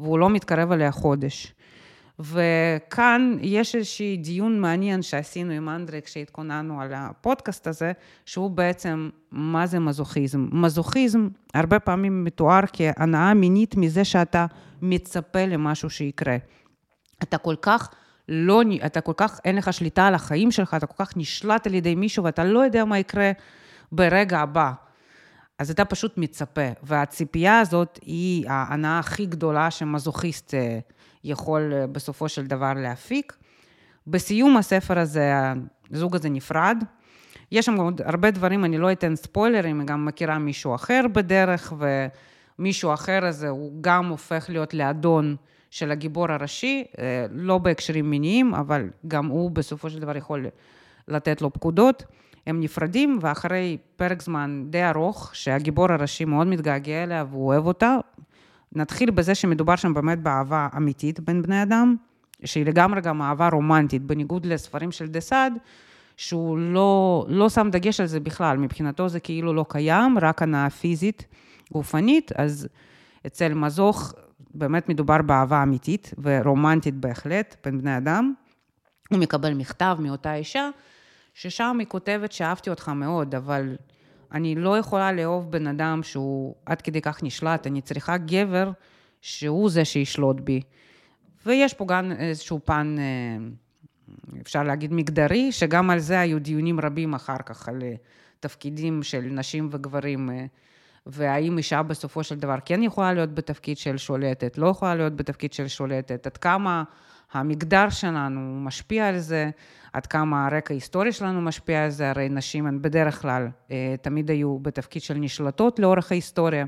[0.00, 1.54] והוא לא מתקרב אליה חודש.
[2.20, 7.92] וכאן יש איזשהי דיון מעניין שעשינו עם אנדרי כשהתכוננו על הפודקאסט הזה,
[8.26, 10.48] שהוא בעצם, מה זה מזוכיזם?
[10.52, 14.46] מזוכיזם הרבה פעמים מתואר כהנאה מינית מזה שאתה
[14.82, 16.36] מצפה למשהו שיקרה.
[17.22, 17.88] אתה כל כך
[18.28, 21.74] לא, אתה כל כך, אין לך שליטה על החיים שלך, אתה כל כך נשלט על
[21.74, 23.32] ידי מישהו ואתה לא יודע מה יקרה
[23.92, 24.72] ברגע הבא.
[25.58, 30.78] אז אתה פשוט מצפה, והציפייה הזאת היא ההנאה הכי גדולה שמזוכיסט אה,
[31.24, 33.36] יכול אה, בסופו של דבר להפיק.
[34.06, 35.32] בסיום הספר הזה,
[35.92, 36.84] הזוג הזה נפרד.
[37.52, 41.72] יש שם עוד הרבה דברים, אני לא אתן ספוילרים, היא גם מכירה מישהו אחר בדרך,
[42.58, 45.36] המישהו אחר הזה, הוא גם הופך להיות לאדון
[45.70, 50.46] של הגיבור הראשי, אה, לא בהקשרים מיניים, אבל גם הוא בסופו של דבר יכול
[51.08, 52.04] לתת לו פקודות.
[52.46, 57.96] הם נפרדים, ואחרי פרק זמן די ארוך, שהגיבור הראשי מאוד מתגעגע אליה והוא אוהב אותה,
[58.72, 61.96] נתחיל בזה שמדובר שם באמת באהבה אמיתית בין בני אדם,
[62.44, 65.52] שהיא לגמרי גם אהבה רומנטית, בניגוד לספרים של דה סעד,
[66.16, 70.70] שהוא לא, לא שם דגש על זה בכלל, מבחינתו זה כאילו לא קיים, רק הנאה
[70.70, 71.26] פיזית,
[71.72, 72.68] גופנית, אז
[73.26, 74.14] אצל מזוך
[74.54, 78.34] באמת מדובר באהבה אמיתית ורומנטית בהחלט בין בני אדם.
[79.10, 80.68] הוא מקבל מכתב מאותה אישה,
[81.34, 83.76] ששם היא כותבת שאהבתי אותך מאוד, אבל
[84.32, 88.70] אני לא יכולה לאהוב בן אדם שהוא עד כדי כך נשלט, אני צריכה גבר
[89.20, 90.60] שהוא זה שישלוט בי.
[91.46, 93.04] ויש פה גם איזשהו פן, אה,
[94.42, 97.94] אפשר להגיד, מגדרי, שגם על זה היו דיונים רבים אחר כך, על אה,
[98.40, 100.44] תפקידים של נשים וגברים, אה,
[101.06, 105.52] והאם אישה בסופו של דבר כן יכולה להיות בתפקיד של שולטת, לא יכולה להיות בתפקיד
[105.52, 106.82] של שולטת, עד כמה
[107.32, 109.50] המגדר שלנו משפיע על זה,
[109.92, 113.48] עד כמה הרקע ההיסטורי שלנו משפיע על זה, הרי נשים הן בדרך כלל
[114.02, 116.66] תמיד היו בתפקיד של נשלטות לאורך ההיסטוריה.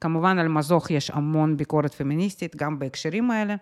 [0.00, 3.54] כמובן על מזוך יש המון ביקורת פמיניסטית, גם בהקשרים האלה.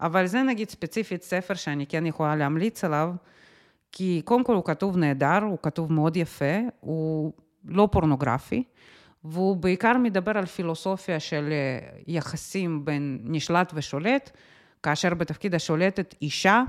[0.00, 3.14] אבל זה נגיד ספציפית ספר שאני כן יכולה להמליץ עליו,
[3.92, 7.32] כי קודם כל הוא כתוב נהדר, הוא כתוב מאוד יפה, הוא
[7.64, 8.64] לא פורנוגרפי,
[9.24, 14.30] והוא בעיקר מדבר על פילוסופיה של אה, יחסים בין נשלט ושולט,
[14.86, 16.62] כאשר בתפקיד השולטת אישה,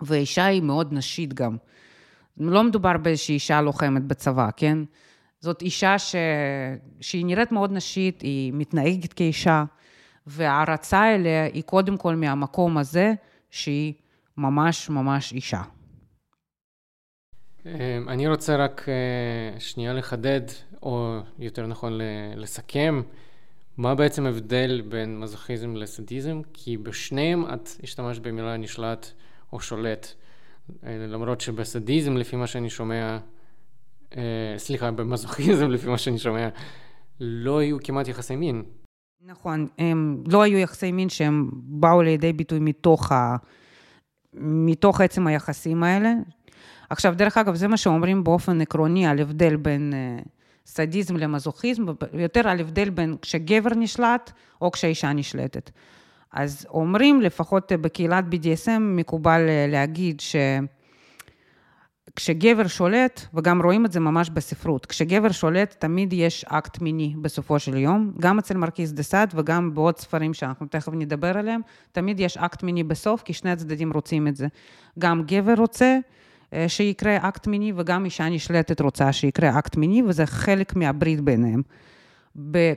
[0.00, 1.56] ואישה היא מאוד נשית גם.
[2.36, 4.78] לא מדובר באיזושהי אישה לוחמת בצבא, כן?
[5.40, 6.14] זאת אישה ש...
[7.00, 9.64] שהיא נראית מאוד נשית, היא מתנהגת כאישה,
[10.26, 13.12] וההערצה אליה היא קודם כל מהמקום הזה,
[13.50, 13.94] שהיא
[14.36, 15.62] ממש ממש אישה.
[17.66, 17.72] אמ,
[18.08, 20.42] אני רוצה רק אה, שנייה לחדד,
[20.82, 22.00] או יותר נכון
[22.36, 23.02] לסכם,
[23.76, 29.06] מה בעצם ההבדל בין מזוכיזם לסדיזם, כי בשניהם את השתמשת במילה נשלט
[29.52, 30.06] או שולט.
[30.84, 33.18] אה, למרות שבסדיזם, לפי מה שאני שומע,
[34.16, 36.48] אה, סליחה, במזוכיזם, לפי מה שאני שומע,
[37.20, 38.62] לא היו כמעט יחסי מין.
[39.26, 43.36] נכון, הם לא היו יחסי מין שהם באו לידי ביטוי מתוך, ה...
[44.34, 46.12] מתוך עצם היחסים האלה.
[46.90, 50.28] עכשיו, דרך אגב, זה מה שאומרים באופן עקרוני על הבדל בין uh,
[50.66, 55.70] סדיזם למזוכיזם, יותר על הבדל בין כשגבר נשלט או כשאישה נשלטת.
[56.32, 60.36] אז אומרים, לפחות בקהילת BDSM, מקובל אה, להגיד ש...
[62.16, 67.58] כשגבר שולט, וגם רואים את זה ממש בספרות, כשגבר שולט תמיד יש אקט מיני בסופו
[67.58, 71.60] של יום, גם אצל מרקיס דה סאד וגם בעוד ספרים שאנחנו תכף נדבר עליהם,
[71.92, 74.46] תמיד יש אקט מיני בסוף, כי שני הצדדים רוצים את זה.
[74.98, 75.98] גם גבר רוצה אה,
[76.68, 81.62] שיקרה אקט מיני, וגם אישה נשלטת רוצה שיקרה אקט מיני, וזה חלק מהברית ביניהם.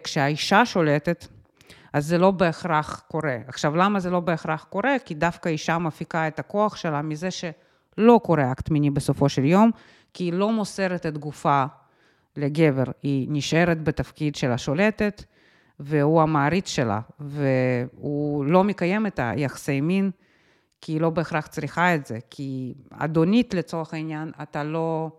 [0.04, 1.28] כשהאישה שולטת,
[1.94, 3.38] אז זה לא בהכרח קורה.
[3.48, 4.96] עכשיו, למה זה לא בהכרח קורה?
[5.06, 7.46] כי דווקא אישה מפיקה את הכוח שלה מזה ש...
[7.98, 9.72] לא קורה אקט מיני בסופו של יום,
[10.14, 11.66] כי היא לא מוסרת את גופה
[12.38, 15.24] לגבר, היא נשארת בתפקיד של השולטת,
[15.80, 20.12] והוא המעריץ שלה, והוא לא מקיים את היחסי מין,
[20.86, 25.12] כי היא לא בהכרח צריכה את זה, כי אדונית לצורך העניין, אתה לא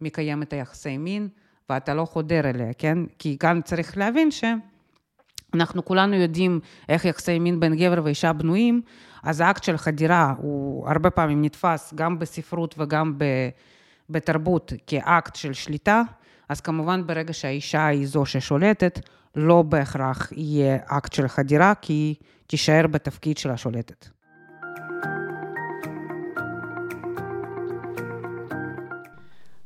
[0.00, 1.28] מקיים את היחסי מין,
[1.70, 2.98] ואתה לא חודר אליה, כן?
[3.18, 4.44] כי כאן צריך להבין ש...
[5.54, 8.82] אנחנו כולנו יודעים איך יחסי מין בין גבר ואישה בנויים,
[9.22, 13.18] אז האקט של חדירה הוא הרבה פעמים נתפס גם בספרות וגם
[14.10, 16.02] בתרבות כאקט של שליטה,
[16.48, 19.00] אז כמובן ברגע שהאישה היא זו ששולטת,
[19.36, 22.14] לא בהכרח יהיה אקט של חדירה, כי היא
[22.46, 24.21] תישאר בתפקיד של השולטת.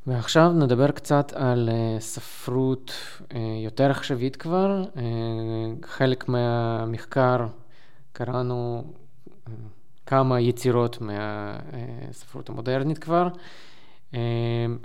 [0.07, 4.83] ועכשיו נדבר קצת על uh, ספרות uh, יותר עכשווית כבר.
[4.83, 4.99] Uh,
[5.85, 7.47] חלק מהמחקר
[8.13, 8.83] קראנו
[10.05, 13.27] כמה יצירות מהספרות המודרנית כבר.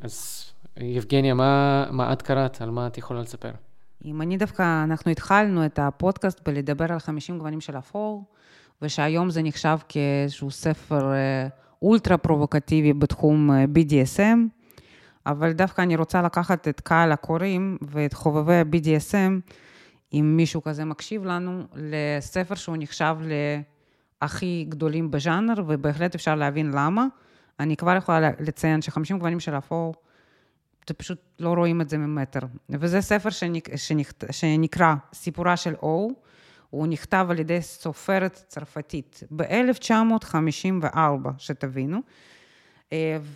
[0.02, 0.44] אז
[0.76, 2.62] יבגניה, מה, מה את קראת?
[2.62, 3.50] על מה את יכולה לספר?
[4.04, 8.24] אם אני דווקא, אנחנו התחלנו את הפודקאסט בלדבר על 50 גוונים של אפור,
[8.82, 11.12] ושהיום זה נחשב כאיזשהו ספר
[11.82, 14.61] אולטרה פרובוקטיבי בתחום BDSM.
[15.26, 19.52] אבל דווקא אני רוצה לקחת את קהל הקוראים ואת חובבי ה-BDSM,
[20.12, 23.16] אם מישהו כזה מקשיב לנו, לספר שהוא נחשב
[24.22, 27.06] להכי גדולים בז'אנר, ובהחלט אפשר להבין למה.
[27.60, 29.94] אני כבר יכולה לציין ש-50 גוונים של אפור,
[30.88, 32.40] זה פשוט לא רואים את זה ממטר.
[32.70, 36.10] וזה ספר שנק, שנק, שנקרא סיפורה של או,
[36.70, 40.96] הוא נכתב על ידי סופרת צרפתית ב-1954,
[41.38, 42.00] שתבינו.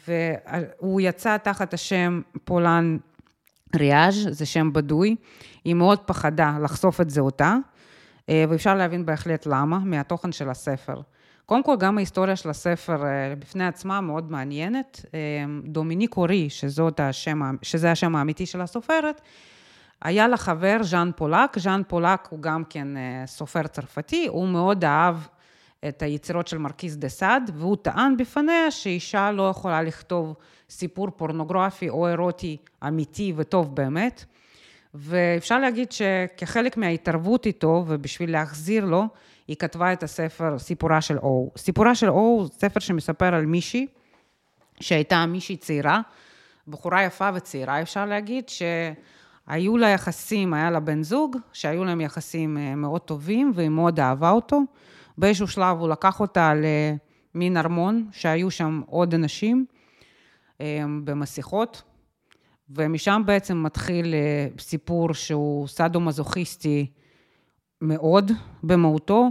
[0.06, 2.96] והוא יצא תחת השם פולן
[3.76, 5.16] ריאז' זה שם בדוי,
[5.64, 7.56] היא מאוד פחדה לחשוף את זהותה,
[8.28, 11.00] ואפשר להבין בהחלט למה, מהתוכן של הספר.
[11.46, 13.04] קודם כל, גם ההיסטוריה של הספר
[13.38, 15.04] בפני עצמה מאוד מעניינת.
[15.64, 16.48] דומיניק אורי,
[16.98, 19.20] השם, שזה השם האמיתי של הסופרת,
[20.02, 21.58] היה לה חבר, ז'אן פולק.
[21.58, 22.88] ז'אן פולק הוא גם כן
[23.26, 25.16] סופר צרפתי, הוא מאוד אהב
[25.88, 30.34] את היצירות של מרקיס דה סאד, והוא טען בפניה שאישה לא יכולה לכתוב
[30.70, 34.24] סיפור פורנוגרפי או אירוטי אמיתי וטוב באמת.
[34.94, 39.04] ואפשר להגיד שכחלק מההתערבות איתו, ובשביל להחזיר לו,
[39.48, 41.50] היא כתבה את הספר סיפורה של או.
[41.56, 43.86] סיפורה של או הוא ספר שמספר על מישהי,
[44.80, 46.00] שהייתה מישהי צעירה,
[46.68, 52.58] בחורה יפה וצעירה, אפשר להגיד, שהיו לה יחסים, היה לה בן זוג, שהיו להם יחסים
[52.58, 54.60] אה, מאוד טובים, והיא מאוד אהבה אותו.
[55.18, 56.52] באיזשהו שלב הוא לקח אותה
[57.34, 59.66] למין ארמון, שהיו שם עוד אנשים
[60.60, 61.82] אה, במסכות,
[62.70, 66.86] ומשם בעצם מתחיל אה, סיפור שהוא סאדו-מזוכיסטי
[67.80, 69.30] מאוד במהותו.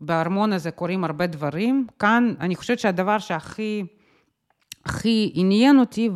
[0.00, 1.86] בארמון הזה קורים הרבה דברים.
[1.98, 3.84] כאן אני חושבת שהדבר שהכי
[4.84, 6.10] הכי עניין אותי,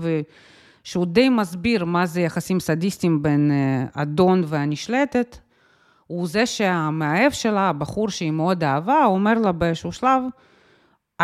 [0.82, 5.36] ושהוא די מסביר מה זה יחסים סדיסטיים בין אה, אדון והנשלטת,
[6.10, 10.22] הוא זה שהמאהב שלה, הבחור שהיא מאוד אהבה, אומר לה באיזשהו שלב,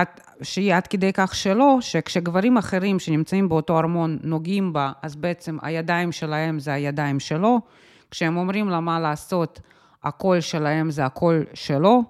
[0.02, 5.58] את, שהיא עד כדי כך שלא, שכשגברים אחרים שנמצאים באותו ארמון נוגעים בה, אז בעצם
[5.62, 7.60] הידיים שלהם זה הידיים שלו.
[8.10, 9.60] כשהם אומרים לה מה לעשות,
[10.04, 12.02] הקול שלהם זה הקול שלו,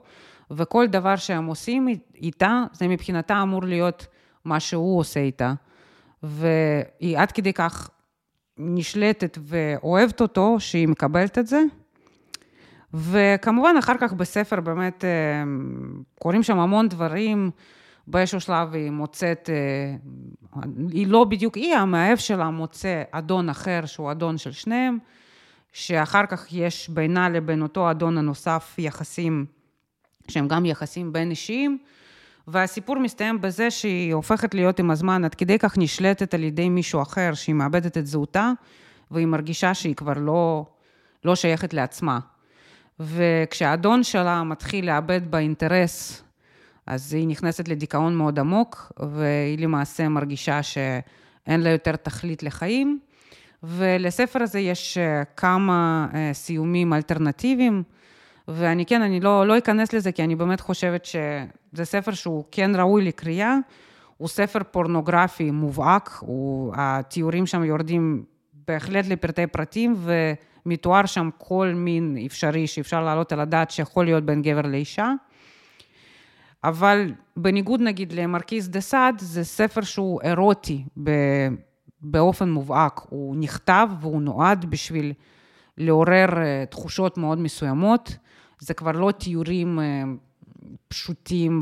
[0.50, 4.06] וכל דבר שהם עושים איתה, זה מבחינתה אמור להיות
[4.44, 5.52] מה שהוא עושה איתה.
[6.22, 7.90] והיא עד כדי כך
[8.58, 11.62] נשלטת ואוהבת אותו, שהיא מקבלת את זה.
[12.96, 15.10] וכמובן, אחר כך בספר באמת אה,
[16.18, 17.50] קורים שם המון דברים.
[18.06, 19.96] באיזשהו שלב היא מוצאת, אה,
[20.90, 24.98] היא לא בדיוק היא, המאהב שלה מוצא אדון אחר שהוא אדון של שניהם,
[25.72, 29.46] שאחר כך יש בינה לבין אותו אדון הנוסף יחסים
[30.28, 31.78] שהם גם יחסים בין אישיים,
[32.48, 37.02] והסיפור מסתיים בזה שהיא הופכת להיות עם הזמן עד כדי כך נשלטת על ידי מישהו
[37.02, 38.52] אחר, שהיא מאבדת את זהותה,
[39.10, 40.66] והיא מרגישה שהיא כבר לא,
[41.24, 42.18] לא שייכת לעצמה.
[43.00, 46.22] וכשהאדון שלה מתחיל לאבד באינטרס,
[46.86, 52.98] אז היא נכנסת לדיכאון מאוד עמוק, והיא למעשה מרגישה שאין לה יותר תכלית לחיים.
[53.62, 57.82] ולספר הזה יש אה, כמה אה, סיומים אלטרנטיביים,
[58.48, 62.76] ואני כן, אני לא, לא אכנס לזה, כי אני באמת חושבת שזה ספר שהוא כן
[62.76, 63.56] ראוי לקריאה.
[64.16, 68.24] הוא ספר פורנוגרפי מובהק, הוא, התיאורים שם יורדים
[68.68, 69.94] בהחלט לפרטי פרטים,
[70.66, 75.12] ומתואר שם כל מין אפשרי שאפשר להעלות על הדעת שיכול להיות בין גבר לאישה.
[76.64, 80.84] אבל בניגוד נגיד למרקיס דה סאד, זה ספר שהוא אירוטי
[82.00, 83.00] באופן מובהק.
[83.08, 85.12] הוא נכתב והוא נועד בשביל
[85.78, 88.16] לעורר אה, תחושות מאוד מסוימות.
[88.58, 90.02] זה כבר לא תיאורים אה,
[90.88, 91.60] פשוטים,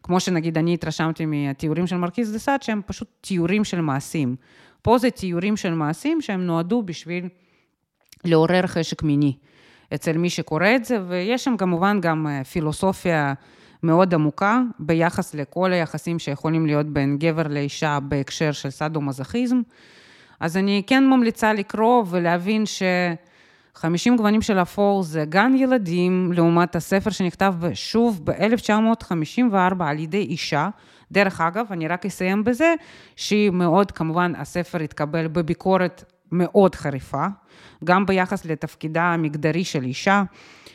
[0.00, 4.36] וכמו שנגיד אני התרשמתי מהתיאורים של מרקיס דה סאד, שהם פשוט תיאורים של מעשים.
[4.82, 7.28] פה זה תיאורים של מעשים שהם נועדו בשביל
[8.24, 9.36] לעורר חשק מיני
[9.94, 13.34] אצל מי שקורא את זה, ויש שם כמובן גם אה, פילוסופיה
[13.82, 19.60] מאוד עמוקה ביחס לכל היחסים שיכולים להיות בין גבר לאישה בהקשר של סאדו-מזוכיזם.
[20.40, 22.82] אז אני כן ממליצה לקרוא ולהבין ש...
[23.78, 30.68] 50 גוונים של אפור זה גן ילדים, לעומת הספר שנכתב שוב ב-1954 על ידי אישה.
[31.12, 32.74] דרך אגב, אני רק אסיים בזה,
[33.16, 37.26] שהיא מאוד, כמובן, הספר התקבל בביקורת מאוד חריפה,
[37.84, 40.22] גם ביחס לתפקידה המגדרי של אישה,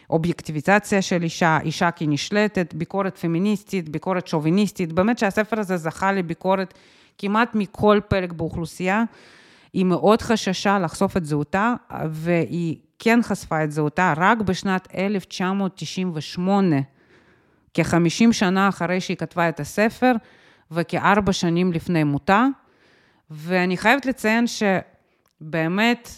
[0.09, 6.73] אובייקטיביזציה של אישה, אישה כנשלטת, ביקורת פמיניסטית, ביקורת שוביניסטית, באמת שהספר הזה זכה לביקורת
[7.17, 9.03] כמעט מכל פלג באוכלוסייה.
[9.73, 11.73] היא מאוד חששה לחשוף את זהותה,
[12.09, 16.75] והיא כן חשפה את זהותה רק בשנת 1998,
[17.73, 20.13] כ-50 שנה אחרי שהיא כתבה את הספר,
[20.71, 22.45] וכארבע שנים לפני מותה.
[23.31, 24.45] ואני חייבת לציין
[25.43, 26.10] שבאמת,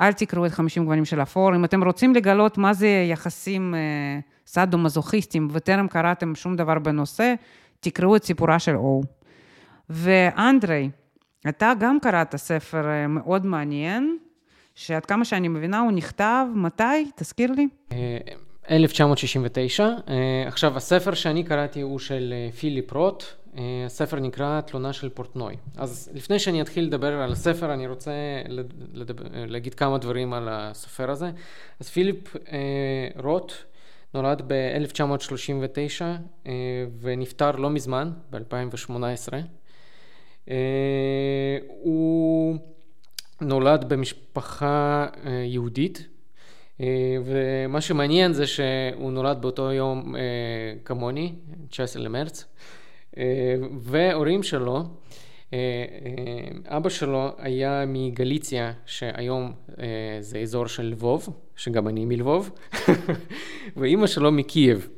[0.00, 1.54] אל תקראו את 50 גוונים של אפור.
[1.54, 3.80] אם אתם רוצים לגלות מה זה יחסים אה,
[4.46, 7.34] סאדו-מזוכיסטים וטרם קראתם שום דבר בנושא,
[7.80, 9.02] תקראו את סיפורה של או.
[9.90, 10.90] ואנדרי,
[11.48, 14.18] אתה גם קראת ספר אה, מאוד מעניין,
[14.74, 17.10] שעד כמה שאני מבינה הוא נכתב, מתי?
[17.16, 17.68] תזכיר לי.
[18.70, 19.84] 1969.
[19.84, 19.94] אה,
[20.46, 23.24] עכשיו, הספר שאני קראתי הוא של אה, פיליפ רוט,
[23.86, 25.56] הספר נקרא תלונה של פורטנוי.
[25.76, 28.12] אז לפני שאני אתחיל לדבר על הספר, אני רוצה
[28.92, 31.30] לדבר, להגיד כמה דברים על הסופר הזה.
[31.80, 32.36] אז פיליפ
[33.16, 33.52] רוט
[34.14, 36.02] נולד ב-1939
[37.00, 39.32] ונפטר לא מזמן, ב-2018.
[41.68, 42.56] הוא
[43.40, 45.06] נולד במשפחה
[45.44, 46.08] יהודית,
[47.24, 50.14] ומה שמעניין זה שהוא נולד באותו יום
[50.84, 51.34] כמוני,
[51.68, 52.44] 19 למרץ,
[53.80, 54.84] והורים שלו
[55.52, 55.58] אה,
[56.68, 59.86] אה, אבא שלו היה מגליציה, שהיום אה,
[60.20, 62.50] זה אזור של לבוב, שגם אני מלבוב,
[63.76, 64.88] ואימא שלו מקייב,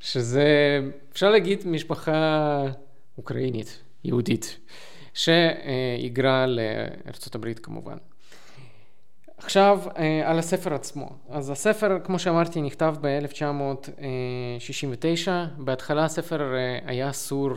[0.00, 0.80] שזה,
[1.12, 2.62] אפשר להגיד, משפחה
[3.18, 4.58] אוקראינית, יהודית,
[5.14, 6.46] שהיגרה
[7.34, 7.96] הברית כמובן.
[9.38, 9.80] עכשיו
[10.24, 11.08] על הספר עצמו.
[11.30, 15.28] אז הספר, כמו שאמרתי, נכתב ב-1969.
[15.58, 16.54] בהתחלה הספר
[16.86, 17.50] היה אסור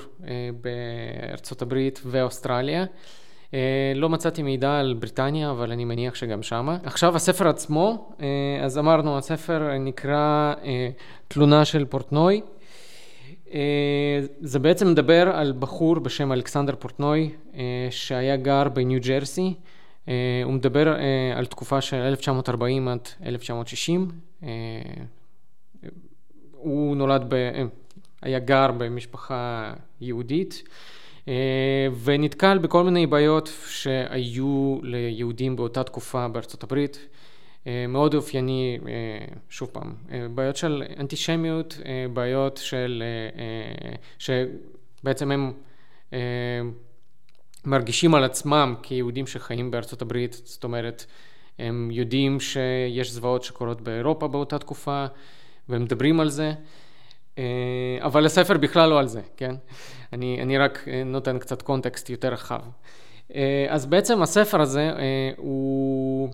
[0.62, 2.86] בארצות הברית ואוסטרליה.
[3.96, 6.78] לא מצאתי מידע על בריטניה, אבל אני מניח שגם שמה.
[6.84, 8.10] עכשיו הספר עצמו,
[8.64, 10.54] אז אמרנו, הספר נקרא
[11.28, 12.42] תלונה של פורטנוי.
[14.42, 17.32] זה בעצם מדבר על בחור בשם אלכסנדר פורטנוי,
[17.90, 19.54] שהיה גר בניו ג'רסי.
[20.08, 24.08] אה, הוא מדבר אה, על תקופה של 1940 עד 1960.
[24.44, 24.50] אה,
[26.52, 27.36] הוא נולד, ב...
[28.22, 30.64] היה גר במשפחה יהודית
[32.04, 37.08] ונתקל בכל מיני בעיות שהיו ליהודים באותה תקופה בארצות הברית.
[37.88, 38.80] מאוד אופייני,
[39.50, 39.94] שוב פעם,
[40.36, 41.80] בעיות של אנטישמיות,
[42.14, 43.04] בעיות של,
[44.20, 45.54] שבעצם הם
[47.68, 51.06] מרגישים על עצמם כיהודים שחיים בארצות הברית, זאת אומרת,
[51.60, 55.06] הם יודעים שיש זוועות שקורות באירופה באותה תקופה,
[55.70, 56.54] והם מדברים על זה,
[57.38, 57.44] אה,
[58.02, 59.56] אבל הספר בכלל לא על זה, כן?
[60.14, 62.62] אני, אני רק אה, נותן קצת קונטקסט יותר רחב.
[63.36, 64.92] אה, אז בעצם הספר הזה
[65.38, 66.30] הוא...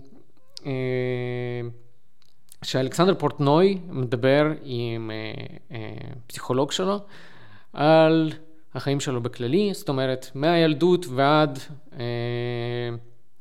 [2.62, 5.10] שאלכסנדר פורטנוי מדבר עם
[6.26, 6.98] פסיכולוג שלו
[7.72, 8.32] על
[8.74, 11.58] החיים שלו בכללי, זאת אומרת, מהילדות ועד
[11.92, 11.98] אה,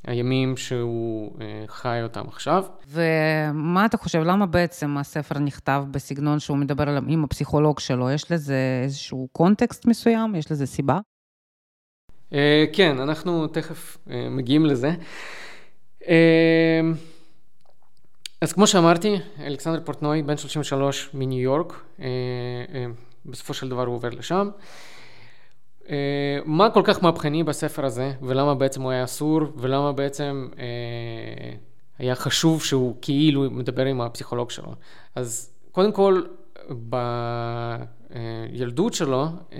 [0.07, 2.65] הימים שהוא אה, חי אותם עכשיו.
[2.87, 8.11] ומה אתה חושב, למה בעצם הספר נכתב בסגנון שהוא מדבר עליו עם הפסיכולוג שלו?
[8.11, 10.35] יש לזה איזשהו קונטקסט מסוים?
[10.35, 10.99] יש לזה סיבה?
[12.33, 14.91] אה, כן, אנחנו תכף אה, מגיעים לזה.
[16.07, 16.81] אה,
[18.41, 22.05] אז כמו שאמרתי, אלכסנדר פורטנוי, בן 33 מניו יורק, אה,
[22.75, 22.85] אה,
[23.25, 24.49] בסופו של דבר הוא עובר לשם.
[25.89, 31.55] אה, מה כל כך מהפכני בספר הזה, ולמה בעצם הוא היה אסור, ולמה בעצם אה,
[31.97, 34.73] היה חשוב שהוא כאילו מדבר עם הפסיכולוג שלו.
[35.15, 36.21] אז קודם כל,
[38.09, 39.59] בילדות שלו, אה,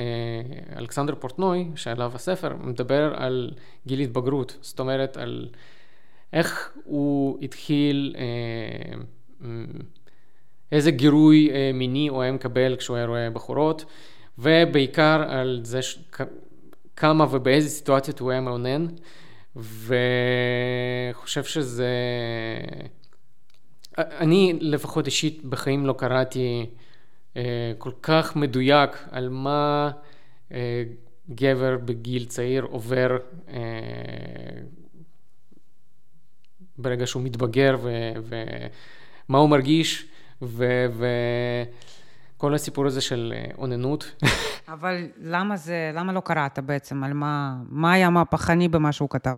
[0.77, 3.51] אלכסנדר פורטנוי, שעליו הספר, מדבר על
[3.87, 5.47] גיל התבגרות, זאת אומרת על
[6.33, 8.15] איך הוא התחיל,
[10.71, 13.85] איזה גירוי מיני הוא היה מקבל כשהוא היה רואה בחורות.
[14.37, 15.99] ובעיקר על זה ש...
[16.95, 18.87] כמה ובאיזה סיטואציות הוא היה מעונן,
[19.55, 21.89] וחושב שזה...
[23.97, 26.65] אני לפחות אישית בחיים לא קראתי
[27.37, 29.91] אה, כל כך מדויק על מה
[30.51, 30.83] אה,
[31.29, 33.17] גבר בגיל צעיר עובר
[33.49, 33.59] אה,
[36.77, 37.77] ברגע שהוא מתבגר
[38.23, 40.05] ומה הוא מרגיש
[40.41, 40.85] ו...
[40.89, 41.05] ו...
[42.43, 44.15] כל הסיפור הזה של אה, אוננות.
[44.73, 47.03] אבל למה זה, למה לא קראת בעצם?
[47.03, 49.35] על מה, מה היה מהפכני במה שהוא כתב?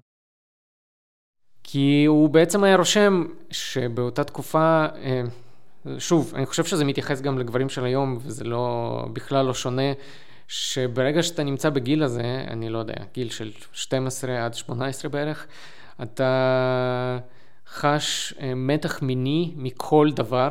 [1.63, 5.21] כי הוא בעצם היה רושם שבאותה תקופה, אה,
[5.99, 9.93] שוב, אני חושב שזה מתייחס גם לגברים של היום, וזה לא, בכלל לא שונה,
[10.47, 15.47] שברגע שאתה נמצא בגיל הזה, אני לא יודע, גיל של 12 עד 18 בערך,
[16.03, 17.19] אתה
[17.67, 20.49] חש אה, מתח מיני מכל דבר,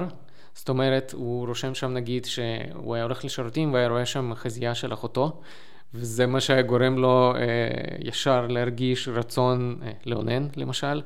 [0.55, 4.93] זאת אומרת, הוא רושם שם נגיד שהוא היה הולך לשירותים והיה רואה שם חזייה של
[4.93, 5.41] אחותו,
[5.95, 7.41] וזה מה שהיה גורם לו אה,
[7.99, 11.03] ישר להרגיש רצון אה, לאונן, למשל,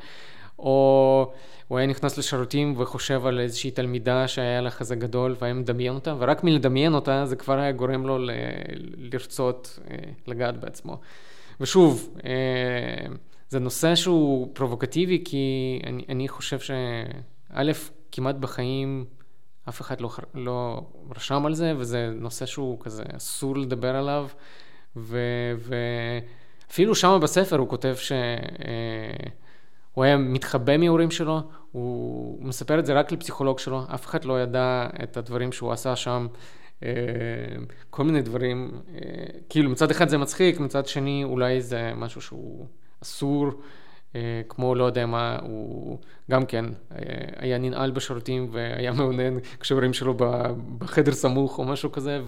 [0.59, 1.33] או
[1.69, 6.15] הוא היה נכנס לשירותים וחושב על איזושהי תלמידה שהיה לה חזה גדול והיה מדמיין אותה,
[6.19, 8.31] ורק מלדמיין אותה זה כבר היה גורם לו ל-
[8.97, 9.97] לרצות אה,
[10.27, 11.01] לגעת בעצמו.
[11.61, 13.15] ושוב, אה,
[13.49, 17.73] זה נושא שהוא פרובוקטיבי, כי אני, אני חושב שא',
[18.13, 19.05] כמעט בחיים
[19.69, 20.83] אף אחד לא, לא
[21.17, 24.29] רשם על זה, וזה נושא שהוא כזה אסור לדבר עליו,
[26.67, 28.17] ואפילו שם בספר הוא כותב שהוא
[29.99, 31.41] אה, היה מתחבא מההורים שלו,
[31.73, 35.97] הוא מספר את זה רק לפסיכולוג שלו, אף אחד לא ידע את הדברים שהוא עשה
[35.97, 36.27] שם.
[36.83, 36.91] אה,
[37.91, 39.01] כל מיני דברים, אה,
[39.49, 42.67] כאילו מצד אחד זה מצחיק, מצד שני אולי זה משהו שהוא
[43.03, 43.51] אסור,
[44.49, 45.99] כמו לא יודע מה, הוא
[46.31, 46.99] גם כן אה,
[47.37, 50.15] היה ננעל בשירותים והיה מאונן כשהורים שלו
[50.79, 52.21] בחדר סמוך או משהו כזה,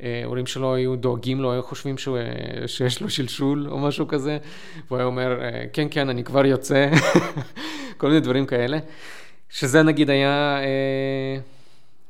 [0.00, 2.18] ההורים שלו היו דואגים לו, היו חושבים שהוא,
[2.66, 4.38] שיש לו שלשול או משהו כזה,
[4.86, 5.40] והוא היה אומר,
[5.72, 6.90] כן, כן, אני כבר יוצא,
[7.98, 8.78] כל מיני דברים כאלה.
[9.48, 11.38] שזה נגיד היה אה,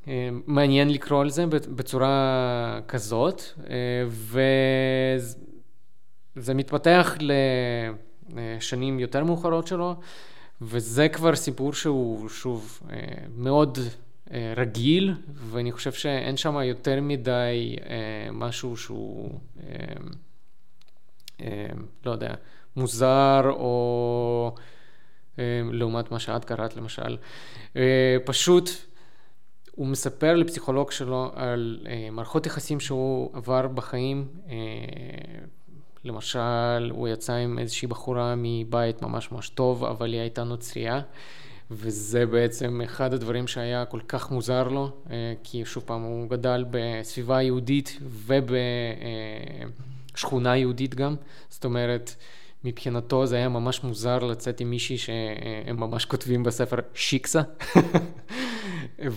[0.09, 4.05] אה, מעניין לקרוא על זה בצורה כזאת, אה,
[6.37, 7.17] וזה מתפתח
[8.35, 9.95] לשנים יותר מאוחרות שלו,
[10.61, 12.97] וזה כבר סיפור שהוא שוב אה,
[13.37, 13.79] מאוד
[14.33, 19.74] אה, רגיל, ואני חושב שאין שם יותר מדי אה, משהו שהוא, אה,
[21.41, 21.66] אה,
[22.07, 22.35] לא יודע,
[22.77, 24.55] מוזר או...
[25.39, 27.16] אה, לעומת מה שאת קראת למשל.
[27.77, 28.70] אה, פשוט
[29.70, 34.29] הוא מספר לפסיכולוג שלו על אה, מערכות יחסים שהוא עבר בחיים.
[36.07, 41.00] למשל, הוא יצא עם איזושהי בחורה מבית ממש ממש טוב, אבל היא הייתה נוצרייה.
[41.70, 44.90] וזה בעצם אחד הדברים שהיה כל כך מוזר לו,
[45.42, 47.98] כי שוב פעם, הוא גדל בסביבה יהודית
[50.12, 51.14] ובשכונה יהודית גם,
[51.48, 52.14] זאת אומרת,
[52.64, 57.42] מבחינתו זה היה ממש מוזר לצאת עם מישהי שהם ממש כותבים בספר שיקסה.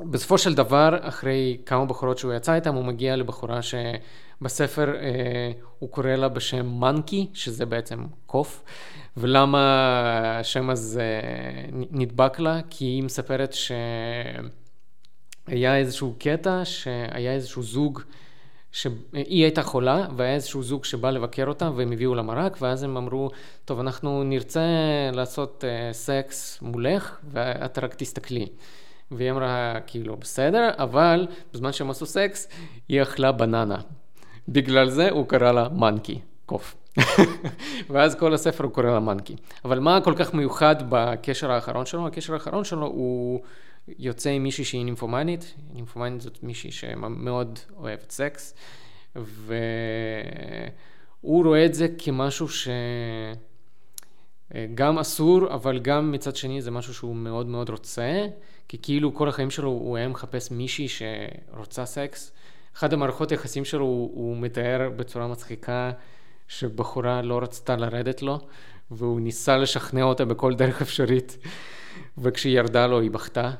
[0.00, 5.90] ובסופו של דבר, אחרי כמה בחורות שהוא יצא איתן, הוא מגיע לבחורה שבספר אה, הוא
[5.90, 8.64] קורא לה בשם מנקי, שזה בעצם קוף.
[9.16, 11.20] ולמה השם הזה
[11.90, 12.60] נדבק לה?
[12.70, 13.54] כי היא מספרת
[15.48, 18.00] שהיה איזשהו קטע, שהיה איזשהו זוג
[18.72, 22.96] שהיא הייתה חולה, והיה איזשהו זוג שבא לבקר אותה, והם הביאו לה מרק, ואז הם
[22.96, 23.30] אמרו,
[23.64, 24.60] טוב, אנחנו נרצה
[25.12, 28.46] לעשות uh, סקס מולך, ואת רק תסתכלי.
[29.10, 32.48] והיא אמרה, כאילו, בסדר, אבל בזמן שהם עשו סקס,
[32.88, 33.78] היא אכלה בננה.
[34.48, 36.76] בגלל זה הוא קרא לה מנקי, קוף.
[37.90, 39.36] ואז כל הספר הוא קורא לה מנקי.
[39.64, 42.06] אבל מה כל כך מיוחד בקשר האחרון שלו?
[42.06, 43.40] הקשר האחרון שלו הוא...
[43.98, 48.54] יוצא עם מישהי שהיא נימפומנית, נימפומנית זאת מישהי שמאוד אוהבת סקס,
[49.16, 49.34] והוא
[51.44, 52.48] רואה את זה כמשהו
[54.54, 58.26] שגם אסור, אבל גם מצד שני זה משהו שהוא מאוד מאוד רוצה,
[58.68, 62.32] כי כאילו כל החיים שלו הוא היה מחפש מישהי שרוצה סקס.
[62.76, 65.90] אחד המערכות היחסים שלו הוא, הוא מתאר בצורה מצחיקה
[66.48, 68.38] שבחורה לא רצתה לרדת לו,
[68.90, 71.38] והוא ניסה לשכנע אותה בכל דרך אפשרית,
[72.18, 73.50] וכשהיא ירדה לו היא בכתה.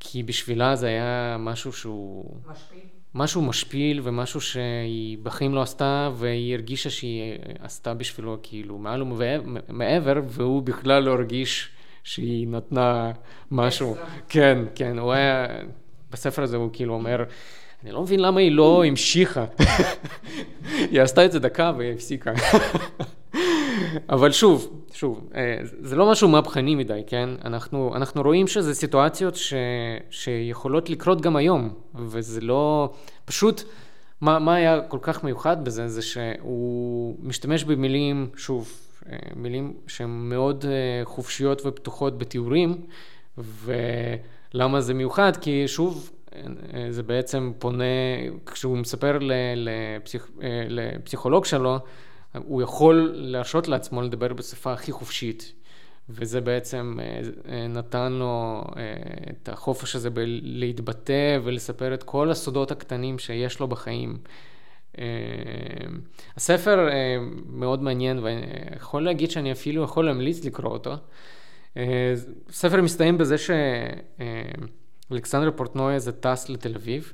[0.00, 2.36] כי בשבילה זה היה משהו שהוא...
[2.50, 3.01] משפיל.
[3.14, 9.02] משהו משפיל ומשהו שהיא בחיים לא עשתה, והיא הרגישה שהיא עשתה בשבילו כאילו מעל
[9.68, 11.68] ומעבר, והוא בכלל לא הרגיש
[12.04, 13.10] שהיא נתנה
[13.50, 13.96] משהו.
[14.28, 15.46] כן, כן, הוא היה...
[16.10, 17.24] בספר הזה הוא כאילו אומר,
[17.82, 19.44] אני לא מבין למה היא לא המשיכה.
[20.90, 22.32] היא עשתה את זה דקה והיא הפסיקה.
[24.14, 27.28] אבל שוב, שוב, אה, זה לא משהו מהפכני מדי, כן?
[27.44, 29.54] אנחנו, אנחנו רואים שזה סיטואציות ש,
[30.10, 32.92] שיכולות לקרות גם היום, וזה לא...
[33.24, 33.62] פשוט,
[34.20, 35.88] מה, מה היה כל כך מיוחד בזה?
[35.88, 38.72] זה שהוא משתמש במילים, שוב,
[39.12, 42.80] אה, מילים שהן מאוד אה, חופשיות ופתוחות בתיאורים,
[43.38, 45.32] ולמה זה מיוחד?
[45.36, 46.10] כי שוב,
[46.90, 47.84] זה בעצם פונה,
[48.46, 49.18] כשהוא מספר
[49.56, 50.30] לפסיכ,
[50.68, 51.78] לפסיכולוג שלו,
[52.38, 55.52] הוא יכול להרשות לעצמו לדבר בשפה הכי חופשית,
[56.08, 57.20] וזה בעצם אה,
[57.52, 58.82] אה, נתן לו אה,
[59.30, 60.08] את החופש הזה
[60.42, 64.18] להתבטא ולספר את כל הסודות הקטנים שיש לו בחיים.
[66.36, 66.88] הספר
[67.46, 68.40] מאוד מעניין ואני
[68.76, 70.94] יכול להגיד שאני אפילו יכול להמליץ לקרוא אותו.
[72.48, 73.36] הספר מסתיים בזה
[75.08, 77.12] שאלכסנדר פורטנוי הזה טס לתל אביב,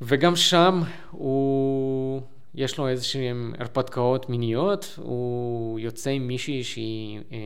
[0.00, 2.22] וגם שם הוא...
[2.56, 7.38] יש לו איזשהן הרפתקאות מיניות, הוא יוצא עם מישהי שהיא אה,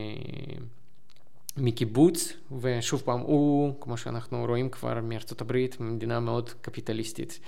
[1.57, 7.39] מקיבוץ, ושוב פעם, הוא, כמו שאנחנו רואים כבר מארצות הברית, מדינה מאוד קפיטליסטית,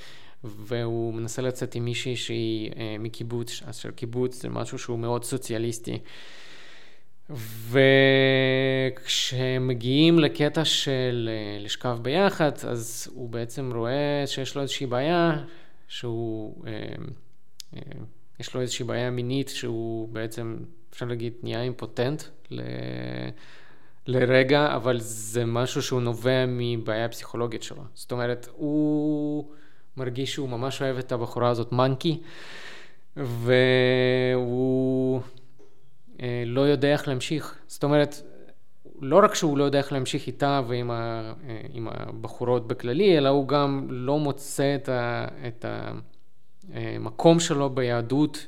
[0.43, 5.99] והוא מנסה לצאת עם מישהי שהיא אה, מקיבוץ, אשר קיבוץ זה משהו שהוא מאוד סוציאליסטי.
[8.99, 15.43] וכשהם מגיעים לקטע של אה, לשכב ביחד, אז הוא בעצם רואה שיש לו איזושהי בעיה,
[15.87, 16.65] שהוא...
[16.67, 16.95] אה,
[18.39, 20.57] יש לו איזושהי בעיה מינית שהוא בעצם,
[20.93, 22.61] אפשר להגיד, נהיה אימפוטנט ל...
[24.07, 27.83] לרגע, אבל זה משהו שהוא נובע מבעיה פסיכולוגית שלו.
[27.93, 29.45] זאת אומרת, הוא
[29.97, 32.21] מרגיש שהוא ממש אוהב את הבחורה הזאת, מנקי,
[33.17, 34.41] והוא
[36.21, 37.55] אה, לא יודע איך להמשיך.
[37.67, 38.15] זאת אומרת,
[39.01, 43.47] לא רק שהוא לא יודע איך להמשיך איתה ועם ה, אה, הבחורות בכללי, אלא הוא
[43.47, 45.27] גם לא מוצא את ה...
[45.47, 45.91] את ה
[46.73, 48.45] המקום שלו ביהדות,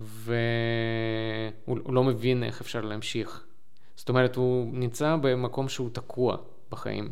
[0.00, 3.44] והוא לא מבין איך אפשר להמשיך.
[3.96, 6.36] זאת אומרת, הוא נמצא במקום שהוא תקוע
[6.70, 7.10] בחיים.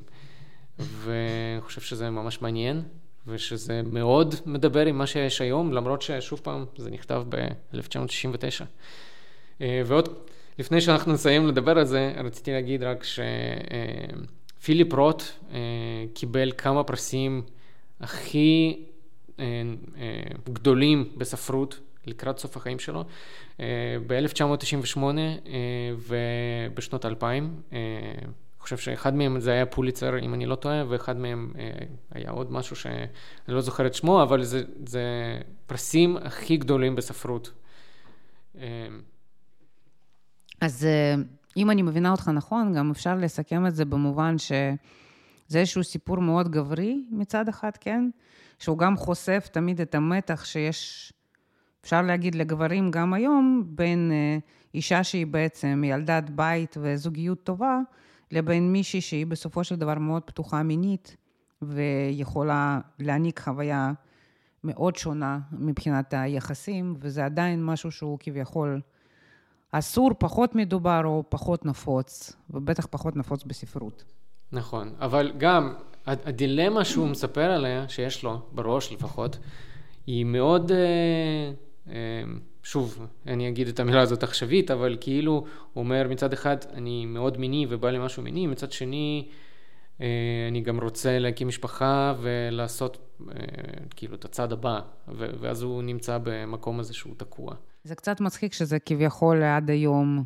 [0.78, 2.82] ואני חושב שזה ממש מעניין,
[3.26, 8.64] ושזה מאוד מדבר עם מה שיש היום, למרות ששוב פעם, זה נכתב ב-1969.
[9.60, 10.08] אה, ועוד,
[10.58, 13.04] לפני שאנחנו נסיים לדבר על זה, רציתי להגיד רק
[14.58, 15.22] שפיליפ רוט
[15.52, 15.58] אה,
[16.14, 17.42] קיבל כמה פרסים
[18.00, 18.84] הכי
[20.52, 23.04] גדולים בספרות לקראת סוף החיים שלו.
[24.06, 24.98] ב-1998
[26.08, 27.80] ובשנות 2000, אני
[28.58, 31.52] חושב שאחד מהם זה היה פוליצר, אם אני לא טועה, ואחד מהם
[32.10, 33.06] היה עוד משהו שאני
[33.48, 35.02] לא זוכר את שמו, אבל זה, זה
[35.66, 37.52] פרסים הכי גדולים בספרות.
[40.60, 40.86] אז
[41.56, 46.48] אם אני מבינה אותך נכון, גם אפשר לסכם את זה במובן שזה איזשהו סיפור מאוד
[46.48, 48.10] גברי מצד אחד, כן?
[48.58, 51.12] שהוא גם חושף תמיד את המתח שיש
[51.80, 54.38] אפשר להגיד לגברים גם היום, בין אה,
[54.74, 57.78] אישה שהיא בעצם ילדת בית וזוגיות טובה,
[58.30, 61.16] לבין מישהי שהיא בסופו של דבר מאוד פתוחה מינית,
[61.62, 63.92] ויכולה להעניק חוויה
[64.64, 68.80] מאוד שונה מבחינת היחסים, וזה עדיין משהו שהוא כביכול
[69.72, 74.17] אסור, פחות מדובר או פחות נפוץ, ובטח פחות נפוץ בספרות.
[74.52, 75.74] נכון, אבל גם
[76.06, 79.38] הדילמה שהוא מספר עליה, שיש לו, בראש לפחות,
[80.06, 80.72] היא מאוד...
[80.72, 81.52] אה,
[81.86, 85.44] אמ, שוב, אני אגיד את המילה הזאת עכשווית, אבל כאילו הוא
[85.84, 89.28] אומר מצד אחד אני מאוד מיני ובא לי משהו מיני, מצד שני
[90.00, 90.06] אה,
[90.48, 93.34] אני גם רוצה להקים משפחה ולעשות אה,
[93.96, 97.54] כאילו את הצעד הבא, ואז הוא נמצא במקום הזה שהוא תקוע.
[97.84, 100.24] זה קצת מצחיק שזה כביכול עד היום,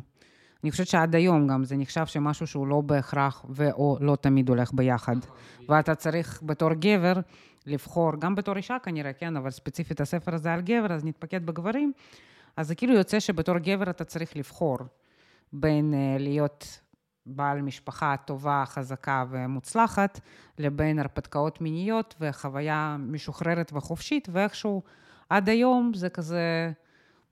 [0.63, 4.73] אני חושבת שעד היום גם זה נחשב שמשהו שהוא לא בהכרח ואו לא תמיד הולך
[4.73, 5.15] ביחד.
[5.69, 7.13] ואתה צריך בתור גבר
[7.65, 11.91] לבחור, גם בתור אישה כנראה, כן, אבל ספציפית הספר הזה על גבר, אז נתפקד בגברים,
[12.57, 14.77] אז זה כאילו יוצא שבתור גבר אתה צריך לבחור
[15.53, 16.79] בין uh, להיות
[17.25, 20.19] בעל משפחה טובה, חזקה ומוצלחת,
[20.59, 24.81] לבין הרפתקאות מיניות וחוויה משוחררת וחופשית, ואיכשהו
[25.29, 26.71] עד היום זה כזה